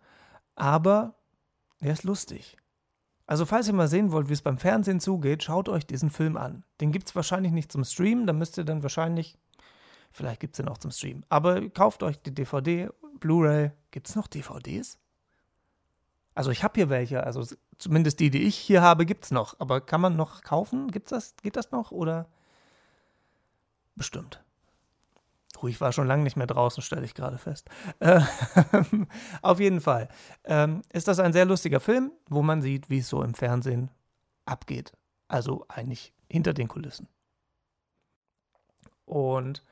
aber 0.56 1.15
er 1.82 1.91
ist 1.91 2.06
lustig. 2.06 2.56
Also 3.28 3.45
falls 3.45 3.67
ihr 3.67 3.74
mal 3.74 3.89
sehen 3.89 4.13
wollt, 4.13 4.30
wie 4.30 4.34
es 4.34 4.41
beim 4.41 4.58
Fernsehen 4.58 5.02
zugeht, 5.02 5.43
schaut 5.43 5.67
euch 5.67 5.86
diesen 5.86 6.12
Film 6.12 6.38
an. 6.38 6.63
Den 6.80 6.93
gibt 6.93 7.10
es 7.10 7.15
wahrscheinlich 7.17 7.52
nicht 7.52 7.74
zum 7.74 7.84
Streamen, 7.84 8.26
da 8.26 8.32
müsst 8.32 8.58
ihr 8.58 8.63
dann 8.63 8.84
wahrscheinlich, 8.84 9.38
vielleicht 10.12 10.39
gibt 10.39 10.54
es 10.54 10.63
den 10.63 10.69
auch 10.69 10.78
zum 10.78 10.91
Streamen. 10.91 11.26
Aber 11.28 11.69
kauft 11.71 12.04
euch 12.04 12.17
die 12.17 12.34
DVD, 12.34 12.88
Blu-ray. 13.19 13.71
Gibt 13.91 14.08
es 14.08 14.15
noch 14.15 14.28
DVDs? 14.28 14.98
Also 16.36 16.52
ich 16.52 16.63
habe 16.63 16.76
hier 16.76 16.89
welche, 16.89 17.21
also 17.26 17.43
zumindest 17.80 18.21
die, 18.21 18.30
die 18.30 18.43
ich 18.43 18.56
hier 18.56 18.82
habe, 18.82 19.06
gibt 19.06 19.26
es 19.26 19.32
noch. 19.32 19.60
Aber 19.60 19.82
kann 19.82 20.00
man 20.00 20.15
noch 20.15 20.41
kaufen? 20.41 20.89
Gibt's 20.89 21.10
das? 21.10 21.36
Geht 21.43 21.58
das 21.58 21.71
noch? 21.71 21.91
Oder? 21.91 22.30
Bestimmt. 23.95 24.41
Ich 25.67 25.81
war 25.81 25.91
schon 25.91 26.05
lange 26.05 26.23
nicht 26.23 26.36
mehr 26.36 26.47
draußen, 26.47 26.84
stelle 26.84 27.05
ich 27.05 27.15
gerade 27.15 27.38
fest. 27.38 27.67
Äh, 27.99 28.21
auf 29.41 29.60
jeden 29.60 29.81
Fall 29.81 30.10
ähm, 30.43 30.81
ist 30.93 31.08
das 31.08 31.19
ein 31.19 31.34
sehr 31.34 31.45
lustiger 31.45 31.79
Film, 31.79 32.12
wo 32.29 32.43
man 32.43 32.62
sieht, 32.62 32.89
wie 32.89 32.99
es 32.99 33.10
so 33.10 33.23
im 33.23 33.34
Fernsehen 33.34 33.89
abgeht. 34.45 34.93
Also 35.27 35.65
eigentlich 35.67 36.13
hinter 36.29 36.53
den 36.53 36.67
Kulissen. 36.67 37.08
Und 39.05 39.63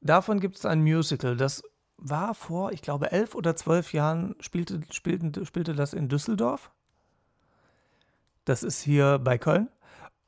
davon 0.00 0.40
gibt 0.40 0.56
es 0.56 0.64
ein 0.64 0.82
Musical, 0.82 1.36
das 1.36 1.62
war 1.98 2.34
vor, 2.34 2.72
ich 2.72 2.82
glaube, 2.82 3.10
elf 3.10 3.34
oder 3.34 3.56
zwölf 3.56 3.92
Jahren, 3.92 4.34
spielte, 4.40 4.80
spielte, 4.90 5.46
spielte 5.46 5.74
das 5.74 5.94
in 5.94 6.08
Düsseldorf. 6.08 6.70
Das 8.44 8.62
ist 8.62 8.80
hier 8.82 9.18
bei 9.18 9.38
Köln. 9.38 9.68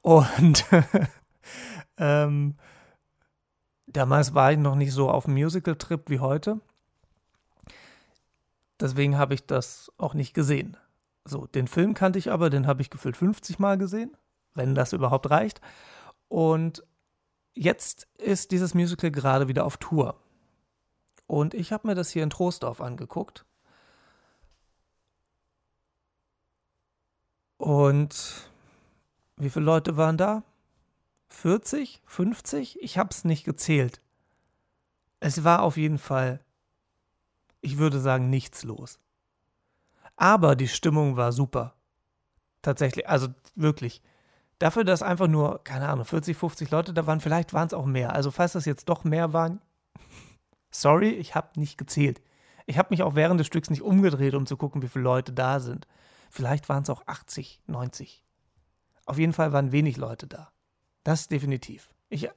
Und 0.00 0.64
ähm, 1.96 2.56
Damals 3.90 4.34
war 4.34 4.52
ich 4.52 4.58
noch 4.58 4.74
nicht 4.74 4.92
so 4.92 5.10
auf 5.10 5.26
Musical-Trip 5.26 6.10
wie 6.10 6.20
heute. 6.20 6.60
Deswegen 8.78 9.16
habe 9.16 9.32
ich 9.32 9.46
das 9.46 9.90
auch 9.96 10.12
nicht 10.12 10.34
gesehen. 10.34 10.76
So, 11.24 11.46
den 11.46 11.66
Film 11.66 11.94
kannte 11.94 12.18
ich 12.18 12.30
aber, 12.30 12.50
den 12.50 12.66
habe 12.66 12.82
ich 12.82 12.90
gefühlt 12.90 13.16
50 13.16 13.58
Mal 13.58 13.78
gesehen, 13.78 14.14
wenn 14.54 14.74
das 14.74 14.92
überhaupt 14.92 15.30
reicht. 15.30 15.62
Und 16.28 16.84
jetzt 17.54 18.06
ist 18.18 18.50
dieses 18.50 18.74
Musical 18.74 19.10
gerade 19.10 19.48
wieder 19.48 19.64
auf 19.64 19.78
Tour. 19.78 20.20
Und 21.26 21.54
ich 21.54 21.72
habe 21.72 21.88
mir 21.88 21.94
das 21.94 22.10
hier 22.10 22.22
in 22.22 22.30
Troisdorf 22.30 22.82
angeguckt. 22.82 23.46
Und 27.56 28.50
wie 29.36 29.50
viele 29.50 29.64
Leute 29.64 29.96
waren 29.96 30.18
da? 30.18 30.42
40, 31.28 32.02
50? 32.04 32.82
Ich 32.82 32.98
habe 32.98 33.10
es 33.10 33.24
nicht 33.24 33.44
gezählt. 33.44 34.00
Es 35.20 35.44
war 35.44 35.62
auf 35.62 35.76
jeden 35.76 35.98
Fall, 35.98 36.40
ich 37.60 37.78
würde 37.78 38.00
sagen, 38.00 38.30
nichts 38.30 38.64
los. 38.64 38.98
Aber 40.16 40.56
die 40.56 40.68
Stimmung 40.68 41.16
war 41.16 41.32
super. 41.32 41.74
Tatsächlich, 42.62 43.08
also 43.08 43.28
wirklich. 43.54 44.02
Dafür, 44.58 44.82
dass 44.84 45.02
einfach 45.02 45.28
nur, 45.28 45.62
keine 45.62 45.88
Ahnung, 45.88 46.04
40, 46.04 46.36
50 46.36 46.70
Leute 46.70 46.92
da 46.92 47.06
waren, 47.06 47.20
vielleicht 47.20 47.52
waren 47.52 47.68
es 47.68 47.74
auch 47.74 47.86
mehr. 47.86 48.12
Also 48.14 48.30
falls 48.30 48.52
das 48.52 48.64
jetzt 48.64 48.88
doch 48.88 49.04
mehr 49.04 49.32
waren, 49.32 49.60
sorry, 50.70 51.10
ich 51.10 51.34
habe 51.34 51.60
nicht 51.60 51.78
gezählt. 51.78 52.20
Ich 52.66 52.76
habe 52.76 52.88
mich 52.90 53.02
auch 53.02 53.14
während 53.14 53.38
des 53.38 53.46
Stücks 53.46 53.70
nicht 53.70 53.82
umgedreht, 53.82 54.34
um 54.34 54.46
zu 54.46 54.56
gucken, 54.56 54.82
wie 54.82 54.88
viele 54.88 55.04
Leute 55.04 55.32
da 55.32 55.60
sind. 55.60 55.86
Vielleicht 56.30 56.68
waren 56.68 56.82
es 56.82 56.90
auch 56.90 57.06
80, 57.06 57.62
90. 57.66 58.22
Auf 59.06 59.18
jeden 59.18 59.32
Fall 59.32 59.52
waren 59.52 59.72
wenig 59.72 59.96
Leute 59.96 60.26
da. 60.26 60.50
Das 61.08 61.26
definitiv. 61.26 61.88
Ich, 62.10 62.28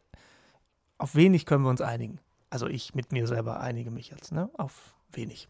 auf 0.97 1.13
wenig 1.15 1.45
können 1.45 1.65
wir 1.65 1.69
uns 1.69 1.81
einigen. 1.81 2.21
Also 2.49 2.67
ich 2.67 2.95
mit 2.95 3.11
mir 3.11 3.27
selber 3.27 3.59
einige 3.59 3.91
mich 3.91 4.11
jetzt, 4.11 4.31
ne? 4.31 4.49
Auf 4.53 4.95
wenig. 5.11 5.49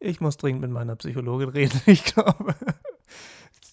Ich 0.00 0.20
muss 0.20 0.36
dringend 0.36 0.62
mit 0.62 0.72
meiner 0.72 0.96
Psychologin 0.96 1.50
reden, 1.50 1.80
ich 1.86 2.02
glaube. 2.02 2.56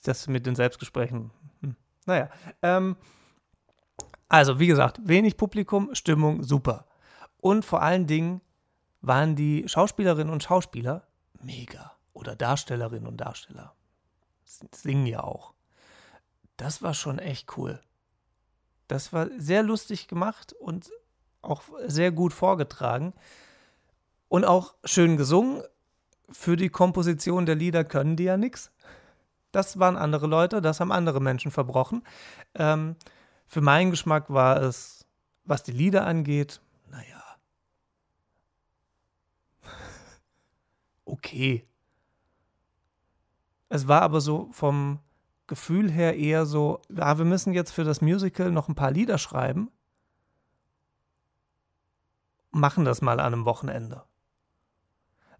Das 0.03 0.27
mit 0.27 0.45
den 0.45 0.53
Selbstgesprächen. 0.53 1.31
Hm. 1.61 1.75
Naja, 2.05 2.29
ähm, 2.61 2.97
also 4.29 4.59
wie 4.59 4.67
gesagt, 4.67 4.99
wenig 5.03 5.35
Publikum, 5.35 5.95
Stimmung 5.95 6.43
super. 6.43 6.85
Und 7.37 7.65
vor 7.65 7.81
allen 7.81 8.05
Dingen 8.05 8.41
waren 9.01 9.35
die 9.35 9.67
Schauspielerinnen 9.67 10.31
und 10.31 10.43
Schauspieler 10.43 11.07
mega. 11.41 11.93
Oder 12.13 12.35
Darstellerinnen 12.35 13.07
und 13.07 13.17
Darsteller. 13.17 13.73
Singen 14.45 15.07
ja 15.07 15.23
auch. 15.23 15.55
Das 16.61 16.83
war 16.83 16.93
schon 16.93 17.17
echt 17.17 17.57
cool. 17.57 17.81
Das 18.87 19.13
war 19.13 19.29
sehr 19.35 19.63
lustig 19.63 20.07
gemacht 20.07 20.53
und 20.53 20.91
auch 21.41 21.63
sehr 21.87 22.11
gut 22.11 22.33
vorgetragen. 22.33 23.13
Und 24.27 24.45
auch 24.45 24.75
schön 24.83 25.17
gesungen. 25.17 25.63
Für 26.29 26.57
die 26.57 26.69
Komposition 26.69 27.47
der 27.47 27.55
Lieder 27.55 27.83
können 27.83 28.15
die 28.15 28.25
ja 28.25 28.37
nichts. 28.37 28.71
Das 29.51 29.79
waren 29.79 29.97
andere 29.97 30.27
Leute, 30.27 30.61
das 30.61 30.79
haben 30.79 30.91
andere 30.91 31.19
Menschen 31.19 31.49
verbrochen. 31.49 32.03
Ähm, 32.53 32.95
für 33.47 33.61
meinen 33.61 33.89
Geschmack 33.89 34.29
war 34.29 34.61
es, 34.61 35.07
was 35.45 35.63
die 35.63 35.71
Lieder 35.71 36.05
angeht, 36.05 36.61
naja. 36.91 37.23
okay. 41.05 41.65
Es 43.67 43.87
war 43.87 44.03
aber 44.03 44.21
so 44.21 44.49
vom 44.51 44.99
Gefühl 45.51 45.91
her 45.91 46.15
eher 46.15 46.45
so, 46.45 46.79
ja, 46.87 47.17
wir 47.17 47.25
müssen 47.25 47.51
jetzt 47.51 47.71
für 47.71 47.83
das 47.83 47.99
Musical 47.99 48.53
noch 48.53 48.69
ein 48.69 48.75
paar 48.75 48.89
Lieder 48.89 49.17
schreiben. 49.17 49.69
Machen 52.51 52.85
das 52.85 53.01
mal 53.01 53.19
an 53.19 53.33
einem 53.33 53.43
Wochenende. 53.43 54.03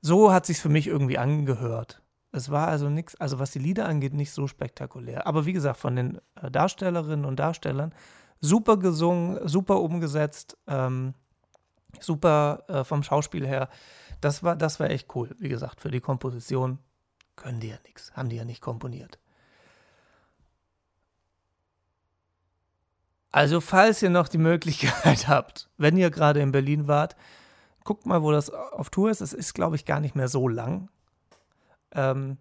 So 0.02 0.34
hat 0.34 0.45
sich's 0.45 0.60
für 0.60 0.67
mich 0.67 0.88
irgendwie 0.88 1.17
angehört. 1.17 2.02
Es 2.34 2.52
war 2.52 2.67
also 2.67 2.89
nichts, 2.89 3.15
also 3.21 3.39
was 3.39 3.52
die 3.52 3.60
Lieder 3.60 3.88
angeht, 3.88 4.13
nicht 4.13 4.34
so 4.34 4.47
spektakulär. 4.47 5.28
Aber 5.28 5.45
wie 5.45 5.54
gesagt, 5.54 5.80
von 5.80 5.95
den 5.95 6.19
äh, 6.36 6.52
Darstellerinnen 6.52 7.24
und 7.24 7.39
Darstellern 7.39 7.95
super 8.41 8.76
gesungen, 8.76 9.47
super 9.47 9.80
umgesetzt, 9.80 10.58
ähm, 10.67 11.13
super 12.02 12.65
äh, 12.67 12.84
vom 12.84 13.02
Schauspiel 13.02 13.47
her. 13.47 13.69
Das 14.19 14.43
war, 14.43 14.58
das 14.58 14.82
war 14.82 14.89
echt 14.89 15.15
cool. 15.15 15.34
Wie 15.39 15.47
gesagt, 15.47 15.80
für 15.80 15.89
die 15.89 16.02
Komposition 16.02 16.80
können 17.38 17.62
die 17.62 17.69
ja 17.69 17.78
nichts, 17.86 18.12
haben 18.12 18.28
die 18.28 18.36
ja 18.36 18.43
nicht 18.43 18.60
komponiert. 18.60 19.19
Also, 23.32 23.62
falls 23.62 24.02
ihr 24.02 24.10
noch 24.10 24.28
die 24.28 24.38
Möglichkeit 24.38 25.28
habt, 25.28 25.70
wenn 25.78 25.98
ihr 25.98 26.10
gerade 26.10 26.41
in 26.41 26.52
Berlin 26.52 26.88
wart, 26.88 27.15
guckt 27.84 28.06
mal, 28.06 28.22
wo 28.22 28.32
das 28.32 28.50
auf 28.50 28.89
Tour 28.89 29.10
ist. 29.10 29.22
Es 29.22 29.34
ist, 29.34 29.54
glaube 29.54 29.76
ich, 29.76 29.86
gar 29.86 30.00
nicht 30.00 30.15
mehr 30.15 30.28
so 30.28 30.48
lang. 30.48 30.89
Ähm, 31.91 32.38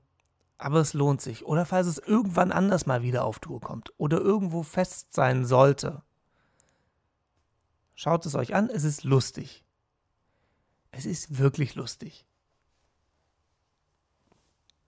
aber 0.59 0.81
es 0.81 0.93
lohnt 0.93 1.23
sich. 1.23 1.47
Oder 1.47 1.65
falls 1.65 1.87
es 1.87 1.99
irgendwann 1.99 2.53
anders 2.53 2.87
mal 2.87 3.03
wieder 3.03 3.25
auf 3.25 3.39
Tour 3.39 3.61
kommt 3.61 3.93
oder 3.97 4.19
irgendwo 4.19 4.63
fest 4.63 5.15
sein 5.15 5.47
sollte. 5.47 6.03
Schaut 7.95 8.27
es 8.27 8.35
euch 8.35 8.55
an, 8.55 8.69
es 8.69 8.85
ist 8.85 9.05
lustig. 9.05 9.65
Es 10.91 11.07
ist 11.07 11.39
wirklich 11.39 11.77
lustig. 11.77 12.27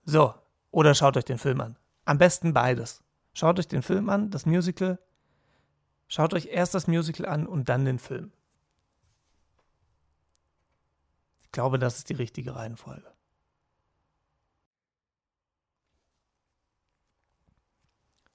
So, 0.05 0.33
oder 0.71 0.93
schaut 0.95 1.17
euch 1.17 1.25
den 1.25 1.37
Film 1.37 1.61
an. 1.61 1.77
Am 2.05 2.17
besten 2.17 2.53
beides. 2.53 3.01
Schaut 3.33 3.57
euch 3.57 3.67
den 3.67 3.81
Film 3.81 4.09
an, 4.09 4.29
das 4.29 4.45
Musical. 4.45 4.99
Schaut 6.07 6.33
euch 6.33 6.47
erst 6.47 6.73
das 6.73 6.87
Musical 6.87 7.25
an 7.25 7.47
und 7.47 7.69
dann 7.69 7.85
den 7.85 7.99
Film. 7.99 8.31
Ich 11.43 11.51
glaube, 11.51 11.79
das 11.79 11.97
ist 11.97 12.09
die 12.09 12.13
richtige 12.13 12.55
Reihenfolge. 12.55 13.11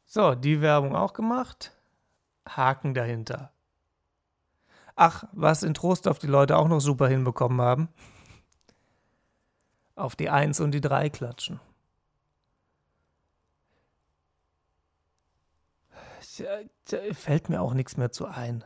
So, 0.05 0.35
die 0.35 0.63
Werbung 0.63 0.97
auch 0.97 1.13
gemacht. 1.13 1.77
Haken 2.49 2.95
dahinter. 2.95 3.53
Ach, 4.97 5.25
was 5.33 5.63
in 5.63 5.75
Trost 5.75 6.09
auf 6.09 6.19
die 6.19 6.27
Leute 6.27 6.57
auch 6.57 6.67
noch 6.67 6.81
super 6.81 7.09
hinbekommen 7.09 7.61
haben. 7.61 7.89
Auf 9.95 10.17
die 10.17 10.31
Eins 10.31 10.61
und 10.61 10.73
die 10.73 10.81
Drei 10.81 11.11
klatschen. 11.11 11.61
Fällt 17.13 17.49
mir 17.49 17.61
auch 17.61 17.75
nichts 17.75 17.97
mehr 17.97 18.11
zu 18.11 18.27
ein. 18.27 18.65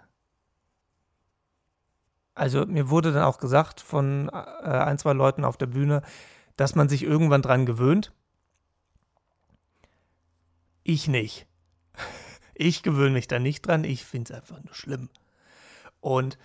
Also 2.35 2.65
mir 2.67 2.89
wurde 2.89 3.13
dann 3.13 3.25
auch 3.25 3.39
gesagt 3.39 3.81
von 3.81 4.29
äh, 4.31 4.33
ein, 4.33 4.99
zwei 4.99 5.13
Leuten 5.13 5.45
auf 5.45 5.57
der 5.57 5.67
Bühne, 5.67 6.03
dass 6.57 6.75
man 6.75 6.89
sich 6.89 7.03
irgendwann 7.03 7.43
dran 7.43 7.67
gewöhnt. 7.67 8.13
Ich 10.83 11.09
nicht. 11.09 11.47
Ich 12.55 12.83
gewöhne 12.83 13.15
mich 13.15 13.27
da 13.27 13.39
nicht 13.39 13.67
dran. 13.67 13.83
Ich 13.83 14.05
finde 14.05 14.33
es 14.33 14.39
einfach 14.39 14.63
nur 14.63 14.75
schlimm. 14.75 15.09
Und 16.01 16.39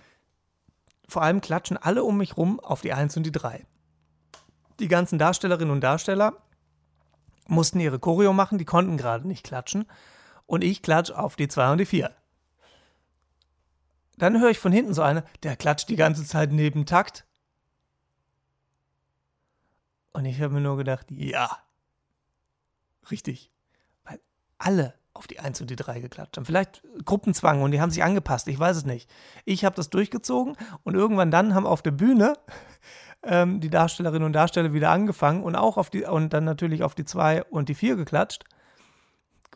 vor 1.06 1.22
allem 1.22 1.42
klatschen 1.42 1.76
alle 1.76 2.02
um 2.02 2.16
mich 2.16 2.38
rum 2.38 2.58
auf 2.60 2.80
die 2.80 2.94
Eins 2.94 3.16
und 3.16 3.24
die 3.24 3.30
Drei. 3.30 3.66
Die 4.80 4.88
ganzen 4.88 5.18
Darstellerinnen 5.18 5.70
und 5.70 5.82
Darsteller 5.82 6.32
mussten 7.46 7.78
ihre 7.78 7.98
Choreo 7.98 8.32
machen, 8.32 8.58
die 8.58 8.64
konnten 8.64 8.96
gerade 8.96 9.28
nicht 9.28 9.44
klatschen. 9.44 9.86
Und 10.48 10.64
ich 10.64 10.82
klatsch 10.82 11.12
auf 11.12 11.36
die 11.36 11.46
Zwei 11.46 11.70
und 11.70 11.78
die 11.78 11.86
Vier. 11.86 12.10
Dann 14.16 14.40
höre 14.40 14.50
ich 14.50 14.58
von 14.58 14.72
hinten 14.72 14.94
so 14.94 15.02
eine, 15.02 15.22
der 15.44 15.54
klatscht 15.54 15.88
die 15.88 15.94
ganze 15.94 16.24
Zeit 16.24 16.50
neben 16.50 16.84
Takt. 16.86 17.24
Und 20.12 20.24
ich 20.24 20.40
habe 20.40 20.54
mir 20.54 20.60
nur 20.60 20.76
gedacht, 20.76 21.06
ja, 21.10 21.56
richtig 23.10 23.52
alle 24.58 24.94
auf 25.14 25.26
die 25.26 25.40
1 25.40 25.60
und 25.60 25.70
die 25.70 25.76
3 25.76 26.00
geklatscht 26.00 26.36
haben. 26.36 26.44
Vielleicht 26.44 26.82
Gruppenzwang 27.04 27.62
und 27.62 27.70
die 27.70 27.80
haben 27.80 27.90
sich 27.90 28.04
angepasst, 28.04 28.46
ich 28.48 28.58
weiß 28.58 28.76
es 28.76 28.84
nicht. 28.84 29.08
Ich 29.44 29.64
habe 29.64 29.74
das 29.74 29.90
durchgezogen 29.90 30.56
und 30.84 30.94
irgendwann 30.94 31.30
dann 31.30 31.54
haben 31.54 31.66
auf 31.66 31.82
der 31.82 31.90
Bühne 31.92 32.34
ähm, 33.22 33.60
die 33.60 33.70
Darstellerinnen 33.70 34.24
und 34.24 34.32
Darsteller 34.32 34.72
wieder 34.72 34.90
angefangen 34.90 35.42
und 35.42 35.56
auch 35.56 35.76
auf 35.76 35.90
die 35.90 36.04
und 36.04 36.32
dann 36.32 36.44
natürlich 36.44 36.82
auf 36.82 36.94
die 36.94 37.04
2 37.04 37.44
und 37.44 37.68
die 37.68 37.74
4 37.74 37.96
geklatscht. 37.96 38.44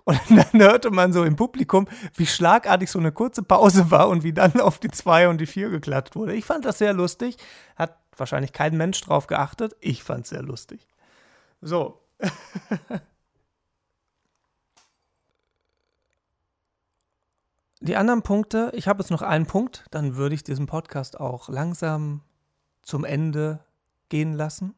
Und 0.04 0.20
dann 0.30 0.60
hörte 0.60 0.90
man 0.90 1.12
so 1.12 1.24
im 1.24 1.36
Publikum, 1.36 1.88
wie 2.14 2.26
schlagartig 2.26 2.90
so 2.90 2.98
eine 2.98 3.12
kurze 3.12 3.42
Pause 3.42 3.90
war 3.90 4.08
und 4.08 4.22
wie 4.24 4.32
dann 4.32 4.60
auf 4.60 4.78
die 4.78 4.90
2 4.90 5.28
und 5.28 5.40
die 5.40 5.46
4 5.46 5.70
geklatscht 5.70 6.16
wurde. 6.16 6.34
Ich 6.34 6.44
fand 6.44 6.64
das 6.64 6.78
sehr 6.78 6.92
lustig. 6.92 7.36
Hat 7.76 7.96
wahrscheinlich 8.16 8.52
kein 8.52 8.76
Mensch 8.76 9.00
drauf 9.00 9.26
geachtet. 9.26 9.74
Ich 9.80 10.02
fand 10.02 10.24
es 10.24 10.30
sehr 10.30 10.42
lustig. 10.42 10.86
So. 11.60 12.00
Die 17.84 17.96
anderen 17.96 18.22
Punkte, 18.22 18.70
ich 18.74 18.86
habe 18.86 19.02
jetzt 19.02 19.10
noch 19.10 19.22
einen 19.22 19.46
Punkt, 19.46 19.86
dann 19.90 20.14
würde 20.14 20.36
ich 20.36 20.44
diesen 20.44 20.66
Podcast 20.66 21.18
auch 21.18 21.48
langsam 21.48 22.20
zum 22.82 23.04
Ende 23.04 23.58
gehen 24.08 24.34
lassen. 24.34 24.76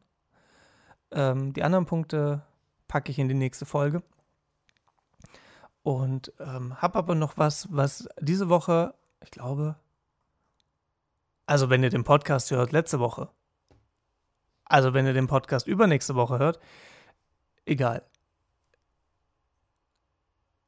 Ähm, 1.11 1.53
die 1.53 1.61
anderen 1.61 1.85
Punkte 1.85 2.41
packe 2.87 3.11
ich 3.11 3.19
in 3.19 3.27
die 3.27 3.35
nächste 3.35 3.67
Folge. 3.67 4.01
Und 5.85 6.33
ähm, 6.39 6.81
habe 6.81 6.97
aber 6.97 7.13
noch 7.13 7.37
was, 7.37 7.67
was 7.71 8.09
diese 8.19 8.49
Woche, 8.49 8.95
ich 9.21 9.29
glaube, 9.29 9.75
also 11.45 11.69
wenn 11.69 11.83
ihr 11.83 11.91
den 11.91 12.03
Podcast 12.03 12.49
hört, 12.49 12.71
letzte 12.71 12.99
Woche. 12.99 13.29
Also 14.63 14.95
wenn 14.95 15.05
ihr 15.05 15.13
den 15.13 15.27
Podcast 15.27 15.67
übernächste 15.67 16.15
Woche 16.15 16.39
hört, 16.39 16.59
egal. 17.67 18.01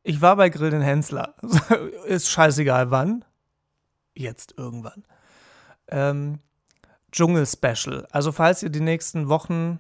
Ich 0.04 0.22
war 0.22 0.36
bei 0.36 0.50
Grill 0.50 0.70
den 0.70 0.84
Hensler. 0.84 1.34
Ist 2.06 2.30
scheißegal 2.30 2.92
wann. 2.92 3.26
Jetzt 4.14 4.54
irgendwann. 4.56 5.04
Ähm, 5.88 6.42
Dschungel-Special. 7.12 8.06
Also 8.12 8.32
falls 8.32 8.62
ihr 8.62 8.70
die 8.70 8.82
nächsten 8.82 9.30
Wochen, 9.30 9.80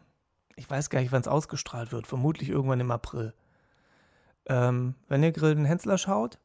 ich 0.56 0.68
weiß 0.68 0.90
gar 0.90 1.00
nicht, 1.00 1.12
wann 1.12 1.22
es 1.22 1.28
ausgestrahlt 1.28 1.92
wird, 1.92 2.08
vermutlich 2.08 2.50
irgendwann 2.50 2.80
im 2.80 2.90
April. 2.90 3.36
Ähm, 4.48 4.96
wenn 5.08 5.24
ihr 5.24 5.32
Grill 5.32 5.56
den 5.56 5.66
Hensler 5.66 5.98
schaut, 5.98 6.40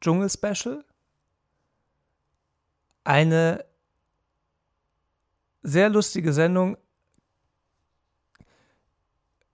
Dschungel-Special. 0.00 0.84
Eine 3.04 3.64
sehr 5.62 5.88
lustige 5.88 6.32
Sendung. 6.32 6.76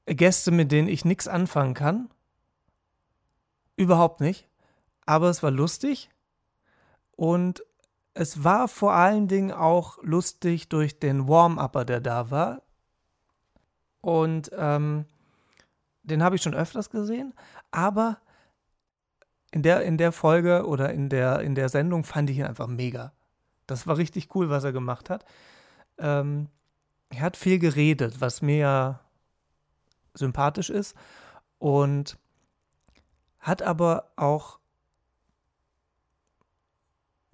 Gäste, 0.07 0.51
mit 0.51 0.73
denen 0.73 0.89
ich 0.89 1.05
nichts 1.05 1.29
anfangen 1.29 1.75
kann. 1.75 2.11
Überhaupt 3.77 4.21
nicht. 4.21 4.49
Aber 5.07 5.29
es 5.29 5.43
war 5.43 5.51
lustig. 5.51 6.11
Und 7.17 7.63
es 8.15 8.45
war 8.45 8.69
vor 8.69 8.93
allen 8.93 9.29
Dingen 9.29 9.53
auch 9.53 9.99
lustig 10.03 10.69
durch 10.69 10.99
den 10.99 11.29
Warm-Upper, 11.29 11.85
der 11.85 12.01
da 12.01 12.31
war. 12.31 12.63
Und 14.01 14.51
ähm, 14.55 15.07
den 16.03 16.23
habe 16.23 16.37
ich 16.37 16.43
schon 16.43 16.55
öfters 16.55 16.91
gesehen. 16.91 17.35
Aber 17.71 18.19
in 19.51 19.63
der, 19.63 19.83
in 19.83 19.99
der 19.99 20.13
Folge 20.13 20.67
oder 20.67 20.93
in 20.93 21.09
der, 21.09 21.41
in 21.41 21.55
der 21.55 21.69
Sendung 21.69 22.05
fand 22.05 22.31
ich 22.31 22.39
ihn 22.39 22.47
einfach 22.47 22.67
mega. 22.67 23.13
Das 23.67 23.87
war 23.87 23.97
richtig 23.97 24.35
cool, 24.35 24.51
was 24.51 24.65
er 24.65 24.73
gemacht 24.73 25.11
hat. 25.11 25.25
Ähm, 25.99 26.49
er 27.11 27.21
hat 27.21 27.37
viel 27.37 27.59
geredet, 27.59 28.21
was 28.21 28.43
mir 28.43 29.01
sympathisch 30.15 30.71
ist. 30.71 30.97
Und 31.59 32.19
hat 33.39 33.63
aber 33.63 34.13
auch 34.17 34.59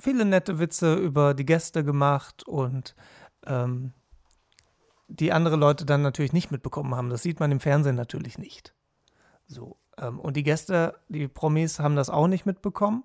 viele 0.01 0.25
nette 0.25 0.59
Witze 0.59 0.95
über 0.95 1.35
die 1.35 1.47
Gäste 1.47 1.85
gemacht 1.85 2.43
und 2.45 2.95
ähm, 3.47 3.93
die 5.09 5.33
andere 5.33 5.57
Leute 5.57 5.85
dann 5.85 6.03
natürlich 6.03 6.33
nicht 6.33 6.51
mitbekommen 6.51 6.95
haben. 6.95 7.11
Das 7.11 7.23
sieht 7.23 7.41
man 7.41 7.51
im 7.51 7.61
Fernsehen 7.61 7.97
natürlich 7.97 8.39
nicht. 8.39 8.75
So. 9.47 9.77
Ähm, 9.97 10.21
und 10.21 10.37
die 10.37 10.43
Gäste, 10.43 10.99
die 11.09 11.27
Promis, 11.29 11.81
haben 11.81 11.97
das 11.97 12.11
auch 12.11 12.29
nicht 12.29 12.47
mitbekommen, 12.47 13.05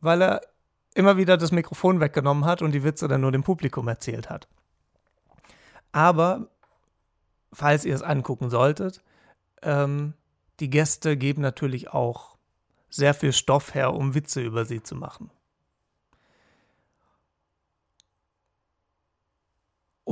weil 0.00 0.22
er 0.22 0.40
immer 0.94 1.16
wieder 1.16 1.36
das 1.36 1.52
Mikrofon 1.52 2.00
weggenommen 2.00 2.44
hat 2.44 2.62
und 2.62 2.72
die 2.72 2.84
Witze 2.84 3.08
dann 3.08 3.22
nur 3.22 3.32
dem 3.32 3.42
Publikum 3.42 3.88
erzählt 3.88 4.28
hat. 4.28 4.46
Aber, 5.90 6.48
falls 7.52 7.84
ihr 7.84 7.94
es 7.94 8.02
angucken 8.02 8.50
solltet, 8.50 9.02
ähm, 9.62 10.14
die 10.60 10.70
Gäste 10.70 11.16
geben 11.16 11.40
natürlich 11.40 11.92
auch 11.92 12.36
sehr 12.90 13.14
viel 13.14 13.32
Stoff 13.32 13.74
her, 13.74 13.94
um 13.94 14.14
Witze 14.14 14.42
über 14.42 14.66
sie 14.66 14.82
zu 14.82 14.94
machen. 14.94 15.30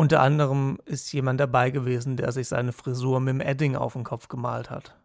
Unter 0.01 0.23
anderem 0.23 0.79
ist 0.87 1.13
jemand 1.13 1.41
dabei 1.41 1.71
gewesen, 1.71 2.17
der 2.17 2.33
sich 2.33 2.49
seine 2.49 2.73
Frisur 2.73 3.21
mit 3.21 3.35
dem 3.35 3.43
Edding 3.43 3.77
auf 3.77 3.93
den 3.93 4.03
Kopf 4.03 4.29
gemalt 4.29 4.71
hat. 4.71 4.99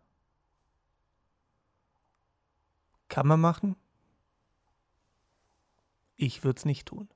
Kann 3.09 3.27
man 3.27 3.41
machen? 3.41 3.75
Ich 6.15 6.45
würde 6.45 6.59
es 6.59 6.63
nicht 6.63 6.87
tun. 6.87 7.09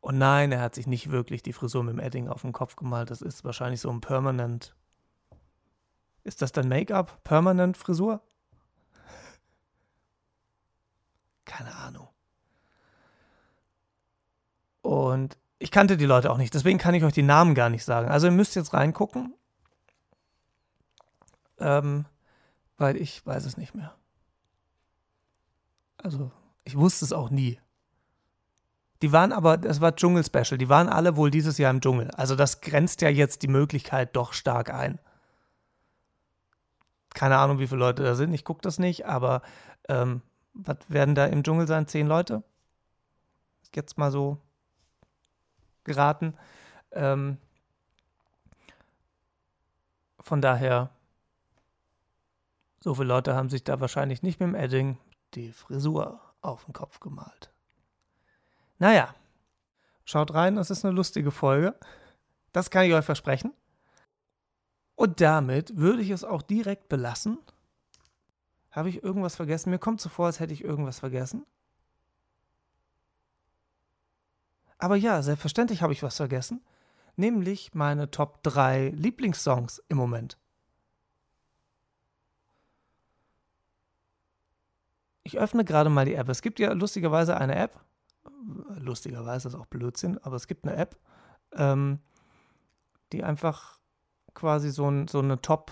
Und 0.00 0.16
nein, 0.16 0.50
er 0.50 0.62
hat 0.62 0.76
sich 0.76 0.86
nicht 0.86 1.10
wirklich 1.10 1.42
die 1.42 1.52
Frisur 1.52 1.82
mit 1.82 1.92
dem 1.92 2.00
Edding 2.00 2.26
auf 2.26 2.40
den 2.40 2.52
Kopf 2.52 2.74
gemalt. 2.74 3.10
Das 3.10 3.20
ist 3.20 3.44
wahrscheinlich 3.44 3.82
so 3.82 3.90
ein 3.90 4.00
Permanent. 4.00 4.74
Ist 6.24 6.40
das 6.40 6.52
dann 6.52 6.68
Make-up? 6.68 7.22
Permanent 7.22 7.76
Frisur? 7.76 8.22
Keine 11.44 11.74
Ahnung. 11.74 12.08
Und 14.80 15.36
ich 15.62 15.70
kannte 15.70 15.96
die 15.96 16.06
Leute 16.06 16.30
auch 16.30 16.38
nicht, 16.38 16.54
deswegen 16.54 16.78
kann 16.78 16.94
ich 16.94 17.04
euch 17.04 17.12
die 17.12 17.22
Namen 17.22 17.54
gar 17.54 17.70
nicht 17.70 17.84
sagen. 17.84 18.08
Also 18.08 18.26
ihr 18.26 18.32
müsst 18.32 18.56
jetzt 18.56 18.74
reingucken, 18.74 19.32
ähm, 21.58 22.04
weil 22.78 22.96
ich 22.96 23.24
weiß 23.24 23.44
es 23.44 23.56
nicht 23.56 23.74
mehr. 23.74 23.94
Also 25.98 26.32
ich 26.64 26.76
wusste 26.76 27.04
es 27.04 27.12
auch 27.12 27.30
nie. 27.30 27.60
Die 29.02 29.12
waren 29.12 29.32
aber, 29.32 29.56
das 29.56 29.80
war 29.80 29.94
Dschungel-Special, 29.94 30.58
die 30.58 30.68
waren 30.68 30.88
alle 30.88 31.16
wohl 31.16 31.30
dieses 31.30 31.58
Jahr 31.58 31.70
im 31.70 31.80
Dschungel. 31.80 32.10
Also 32.12 32.34
das 32.34 32.60
grenzt 32.60 33.00
ja 33.00 33.08
jetzt 33.08 33.42
die 33.42 33.48
Möglichkeit 33.48 34.16
doch 34.16 34.32
stark 34.32 34.72
ein. 34.72 35.00
Keine 37.14 37.38
Ahnung, 37.38 37.60
wie 37.60 37.68
viele 37.68 37.80
Leute 37.80 38.02
da 38.02 38.16
sind, 38.16 38.34
ich 38.34 38.44
gucke 38.44 38.62
das 38.62 38.80
nicht, 38.80 39.06
aber 39.06 39.42
ähm, 39.88 40.22
was 40.54 40.78
werden 40.88 41.14
da 41.14 41.26
im 41.26 41.44
Dschungel 41.44 41.68
sein? 41.68 41.86
Zehn 41.86 42.08
Leute? 42.08 42.42
Jetzt 43.74 43.96
mal 43.96 44.10
so 44.10 44.38
geraten. 45.84 46.34
Ähm, 46.92 47.38
von 50.20 50.40
daher, 50.40 50.90
so 52.80 52.94
viele 52.94 53.08
Leute 53.08 53.34
haben 53.34 53.50
sich 53.50 53.64
da 53.64 53.80
wahrscheinlich 53.80 54.22
nicht 54.22 54.40
mit 54.40 54.48
dem 54.48 54.54
Edding 54.54 54.98
die 55.34 55.52
Frisur 55.52 56.20
auf 56.40 56.64
den 56.64 56.72
Kopf 56.72 57.00
gemalt. 57.00 57.52
Naja, 58.78 59.14
schaut 60.04 60.34
rein, 60.34 60.58
es 60.58 60.70
ist 60.70 60.84
eine 60.84 60.94
lustige 60.94 61.30
Folge. 61.30 61.78
Das 62.52 62.70
kann 62.70 62.84
ich 62.84 62.94
euch 62.94 63.04
versprechen. 63.04 63.52
Und 64.94 65.20
damit 65.20 65.76
würde 65.76 66.02
ich 66.02 66.10
es 66.10 66.24
auch 66.24 66.42
direkt 66.42 66.88
belassen. 66.88 67.38
Habe 68.70 68.88
ich 68.88 69.02
irgendwas 69.02 69.36
vergessen? 69.36 69.70
Mir 69.70 69.78
kommt 69.78 70.00
so 70.00 70.08
vor, 70.08 70.26
als 70.26 70.40
hätte 70.40 70.52
ich 70.52 70.64
irgendwas 70.64 71.00
vergessen. 71.00 71.46
Aber 74.82 74.96
ja, 74.96 75.22
selbstverständlich 75.22 75.80
habe 75.80 75.92
ich 75.92 76.02
was 76.02 76.16
vergessen, 76.16 76.60
nämlich 77.14 77.72
meine 77.72 78.10
Top 78.10 78.42
3 78.42 78.88
Lieblingssongs 78.88 79.80
im 79.88 79.96
Moment. 79.96 80.38
Ich 85.22 85.38
öffne 85.38 85.64
gerade 85.64 85.88
mal 85.88 86.04
die 86.04 86.14
App. 86.14 86.28
Es 86.28 86.42
gibt 86.42 86.58
ja 86.58 86.72
lustigerweise 86.72 87.36
eine 87.36 87.54
App. 87.54 87.78
Lustigerweise 88.74 89.46
ist 89.46 89.54
auch 89.54 89.66
Blödsinn, 89.66 90.18
aber 90.18 90.34
es 90.34 90.48
gibt 90.48 90.66
eine 90.66 90.76
App, 90.76 90.96
ähm, 91.52 92.00
die 93.12 93.22
einfach 93.22 93.78
quasi 94.34 94.70
so, 94.70 94.90
ein, 94.90 95.06
so 95.06 95.20
eine 95.20 95.40
Top 95.40 95.70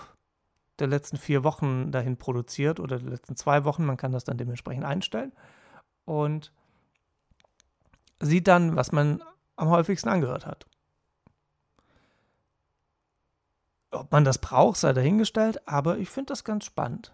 der 0.78 0.86
letzten 0.86 1.16
vier 1.16 1.42
Wochen 1.42 1.90
dahin 1.90 2.16
produziert 2.16 2.78
oder 2.78 3.00
der 3.00 3.10
letzten 3.10 3.34
zwei 3.34 3.64
Wochen. 3.64 3.84
Man 3.84 3.96
kann 3.96 4.12
das 4.12 4.22
dann 4.22 4.38
dementsprechend 4.38 4.84
einstellen. 4.84 5.32
Und 6.04 6.52
sieht 8.20 8.46
dann, 8.48 8.76
was 8.76 8.92
man 8.92 9.22
am 9.56 9.68
häufigsten 9.68 10.08
angehört 10.08 10.46
hat. 10.46 10.66
Ob 13.90 14.12
man 14.12 14.24
das 14.24 14.38
braucht, 14.38 14.78
sei 14.78 14.92
dahingestellt, 14.92 15.66
aber 15.66 15.98
ich 15.98 16.08
finde 16.08 16.28
das 16.28 16.44
ganz 16.44 16.64
spannend. 16.64 17.12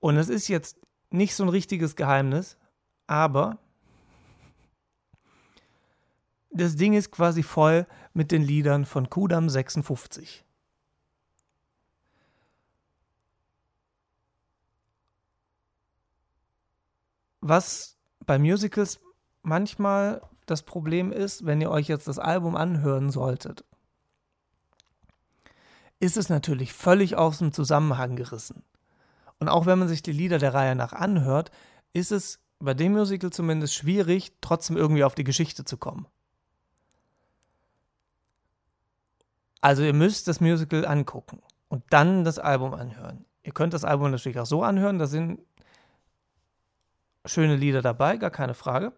Und 0.00 0.16
es 0.16 0.28
ist 0.28 0.48
jetzt 0.48 0.78
nicht 1.10 1.34
so 1.34 1.44
ein 1.44 1.48
richtiges 1.48 1.96
Geheimnis, 1.96 2.56
aber 3.06 3.58
das 6.50 6.76
Ding 6.76 6.92
ist 6.92 7.10
quasi 7.10 7.42
voll 7.42 7.86
mit 8.12 8.30
den 8.30 8.42
Liedern 8.42 8.84
von 8.84 9.08
Kudam 9.08 9.48
56. 9.48 10.44
Was 17.40 17.97
bei 18.26 18.38
Musicals 18.38 19.00
manchmal 19.42 20.22
das 20.46 20.62
Problem 20.62 21.12
ist, 21.12 21.46
wenn 21.46 21.60
ihr 21.60 21.70
euch 21.70 21.88
jetzt 21.88 22.08
das 22.08 22.18
Album 22.18 22.56
anhören 22.56 23.10
solltet, 23.10 23.64
ist 26.00 26.16
es 26.16 26.28
natürlich 26.28 26.72
völlig 26.72 27.16
aus 27.16 27.38
dem 27.38 27.52
Zusammenhang 27.52 28.16
gerissen. 28.16 28.62
Und 29.40 29.48
auch 29.48 29.66
wenn 29.66 29.78
man 29.78 29.88
sich 29.88 30.02
die 30.02 30.12
Lieder 30.12 30.38
der 30.38 30.54
Reihe 30.54 30.74
nach 30.74 30.92
anhört, 30.92 31.50
ist 31.92 32.12
es 32.12 32.40
bei 32.58 32.74
dem 32.74 32.92
Musical 32.92 33.30
zumindest 33.30 33.74
schwierig, 33.74 34.32
trotzdem 34.40 34.76
irgendwie 34.76 35.04
auf 35.04 35.14
die 35.14 35.24
Geschichte 35.24 35.64
zu 35.64 35.76
kommen. 35.76 36.06
Also 39.60 39.82
ihr 39.82 39.92
müsst 39.92 40.28
das 40.28 40.40
Musical 40.40 40.86
angucken 40.86 41.40
und 41.68 41.82
dann 41.90 42.24
das 42.24 42.38
Album 42.38 42.74
anhören. 42.74 43.24
Ihr 43.42 43.52
könnt 43.52 43.74
das 43.74 43.84
Album 43.84 44.10
natürlich 44.10 44.38
auch 44.38 44.46
so 44.46 44.62
anhören, 44.62 44.98
da 44.98 45.06
sind 45.06 45.40
schöne 47.28 47.56
Lieder 47.56 47.82
dabei, 47.82 48.16
gar 48.16 48.30
keine 48.30 48.54
Frage. 48.54 48.92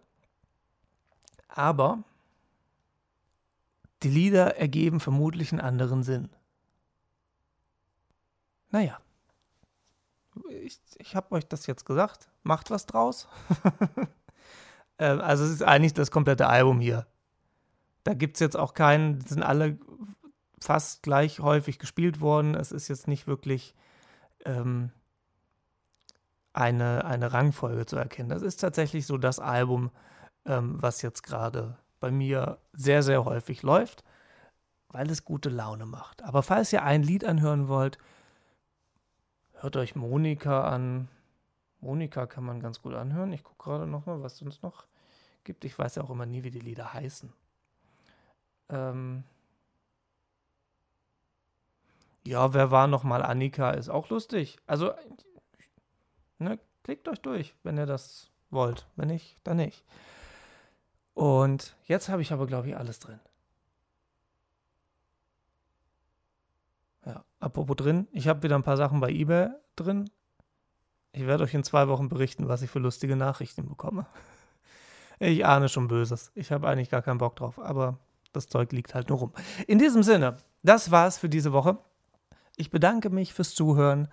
Aber 1.47 2.03
die 4.03 4.09
Lieder 4.09 4.57
ergeben 4.57 4.99
vermutlich 4.99 5.51
einen 5.51 5.61
anderen 5.61 6.03
Sinn. 6.03 6.29
Naja, 8.69 8.99
ich, 10.49 10.79
ich 10.97 11.15
habe 11.15 11.33
euch 11.33 11.47
das 11.47 11.67
jetzt 11.67 11.85
gesagt. 11.85 12.29
Macht 12.43 12.71
was 12.71 12.85
draus. 12.85 13.27
Ähm, 14.99 15.19
also 15.19 15.43
es 15.45 15.49
ist 15.49 15.63
eigentlich 15.63 15.95
das 15.95 16.11
komplette 16.11 16.45
Album 16.45 16.79
hier. 16.79 17.07
Da 18.03 18.13
gibt 18.13 18.35
es 18.35 18.39
jetzt 18.39 18.55
auch 18.55 18.75
keinen, 18.75 19.19
sind 19.21 19.41
alle 19.41 19.79
fast 20.59 21.01
gleich 21.01 21.39
häufig 21.39 21.79
gespielt 21.79 22.21
worden. 22.21 22.53
Es 22.53 22.71
ist 22.71 22.87
jetzt 22.87 23.07
nicht 23.07 23.25
wirklich 23.25 23.73
ähm, 24.45 24.91
eine, 26.53 27.05
eine 27.05 27.33
Rangfolge 27.33 27.85
zu 27.85 27.95
erkennen. 27.95 28.29
Das 28.29 28.41
ist 28.41 28.57
tatsächlich 28.57 29.05
so 29.05 29.17
das 29.17 29.39
Album, 29.39 29.91
ähm, 30.45 30.81
was 30.81 31.01
jetzt 31.01 31.23
gerade 31.23 31.77
bei 31.99 32.11
mir 32.11 32.57
sehr, 32.73 33.03
sehr 33.03 33.25
häufig 33.25 33.63
läuft, 33.63 34.03
weil 34.89 35.09
es 35.09 35.23
gute 35.23 35.49
Laune 35.49 35.85
macht. 35.85 36.23
Aber 36.23 36.43
falls 36.43 36.73
ihr 36.73 36.83
ein 36.83 37.03
Lied 37.03 37.23
anhören 37.23 37.67
wollt, 37.67 37.97
hört 39.53 39.77
euch 39.77 39.95
Monika 39.95 40.67
an. 40.67 41.07
Monika 41.79 42.25
kann 42.25 42.43
man 42.43 42.59
ganz 42.59 42.81
gut 42.81 42.93
anhören. 42.93 43.31
Ich 43.31 43.43
gucke 43.43 43.63
gerade 43.63 43.87
nochmal, 43.87 44.21
was 44.21 44.35
es 44.35 44.41
uns 44.41 44.61
noch 44.61 44.87
gibt. 45.43 45.63
Ich 45.65 45.77
weiß 45.77 45.95
ja 45.95 46.03
auch 46.03 46.09
immer 46.09 46.25
nie, 46.25 46.43
wie 46.43 46.51
die 46.51 46.59
Lieder 46.59 46.93
heißen. 46.93 47.31
Ähm 48.69 49.23
ja, 52.25 52.53
wer 52.53 52.71
war 52.71 52.87
nochmal 52.87 53.23
Annika? 53.23 53.71
Ist 53.71 53.89
auch 53.89 54.09
lustig. 54.09 54.57
Also 54.67 54.93
Ne, 56.41 56.57
klickt 56.81 57.07
euch 57.07 57.19
durch, 57.19 57.53
wenn 57.61 57.77
ihr 57.77 57.85
das 57.85 58.31
wollt. 58.49 58.87
Wenn 58.95 59.09
nicht, 59.09 59.37
dann 59.43 59.57
nicht. 59.57 59.85
Und 61.13 61.75
jetzt 61.85 62.09
habe 62.09 62.23
ich 62.23 62.31
aber, 62.33 62.47
glaube 62.47 62.67
ich, 62.67 62.75
alles 62.75 62.97
drin. 62.97 63.19
Ja, 67.05 67.23
apropos 67.39 67.75
drin, 67.75 68.07
ich 68.11 68.27
habe 68.27 68.41
wieder 68.41 68.55
ein 68.55 68.63
paar 68.63 68.77
Sachen 68.77 68.99
bei 68.99 69.11
eBay 69.11 69.49
drin. 69.75 70.09
Ich 71.11 71.27
werde 71.27 71.43
euch 71.43 71.53
in 71.53 71.63
zwei 71.63 71.87
Wochen 71.87 72.09
berichten, 72.09 72.47
was 72.47 72.63
ich 72.63 72.71
für 72.71 72.79
lustige 72.79 73.15
Nachrichten 73.15 73.69
bekomme. 73.69 74.05
Ich 75.23 75.45
ahne 75.45 75.69
schon 75.69 75.87
Böses. 75.87 76.31
Ich 76.33 76.51
habe 76.51 76.67
eigentlich 76.67 76.89
gar 76.89 77.03
keinen 77.03 77.19
Bock 77.19 77.35
drauf, 77.35 77.59
aber 77.59 77.99
das 78.33 78.47
Zeug 78.47 78.71
liegt 78.71 78.95
halt 78.95 79.09
nur 79.09 79.19
rum. 79.19 79.33
In 79.67 79.77
diesem 79.77 80.01
Sinne, 80.01 80.39
das 80.63 80.89
war's 80.89 81.19
für 81.19 81.29
diese 81.29 81.53
Woche. 81.53 81.77
Ich 82.55 82.71
bedanke 82.71 83.11
mich 83.11 83.31
fürs 83.31 83.53
Zuhören, 83.53 84.07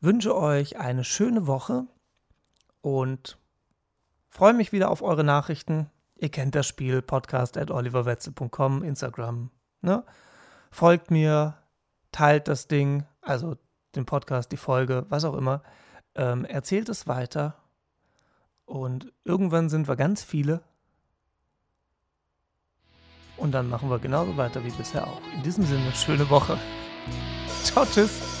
wünsche 0.00 0.34
euch 0.34 0.78
eine 0.78 1.04
schöne 1.04 1.46
Woche 1.46 1.86
und 2.80 3.38
freue 4.28 4.54
mich 4.54 4.72
wieder 4.72 4.90
auf 4.90 5.02
eure 5.02 5.24
Nachrichten. 5.24 5.90
Ihr 6.16 6.30
kennt 6.30 6.54
das 6.54 6.66
Spiel, 6.66 7.02
podcast 7.02 7.56
at 7.56 7.70
oliverwetzel.com, 7.70 8.82
Instagram. 8.82 9.50
Ne? 9.82 10.04
Folgt 10.70 11.10
mir, 11.10 11.54
teilt 12.12 12.48
das 12.48 12.68
Ding, 12.68 13.04
also 13.22 13.56
den 13.94 14.06
Podcast, 14.06 14.52
die 14.52 14.56
Folge, 14.56 15.06
was 15.08 15.24
auch 15.24 15.34
immer. 15.34 15.62
Ähm, 16.14 16.44
erzählt 16.44 16.88
es 16.88 17.06
weiter. 17.06 17.56
Und 18.64 19.12
irgendwann 19.24 19.68
sind 19.68 19.88
wir 19.88 19.96
ganz 19.96 20.22
viele. 20.22 20.62
Und 23.36 23.52
dann 23.52 23.68
machen 23.68 23.88
wir 23.88 23.98
genauso 23.98 24.36
weiter 24.36 24.64
wie 24.64 24.70
bisher 24.70 25.06
auch. 25.06 25.20
In 25.34 25.42
diesem 25.42 25.64
Sinne, 25.64 25.92
schöne 25.92 26.28
Woche. 26.28 26.58
Ciao, 27.64 27.86
tschüss. 27.86 28.39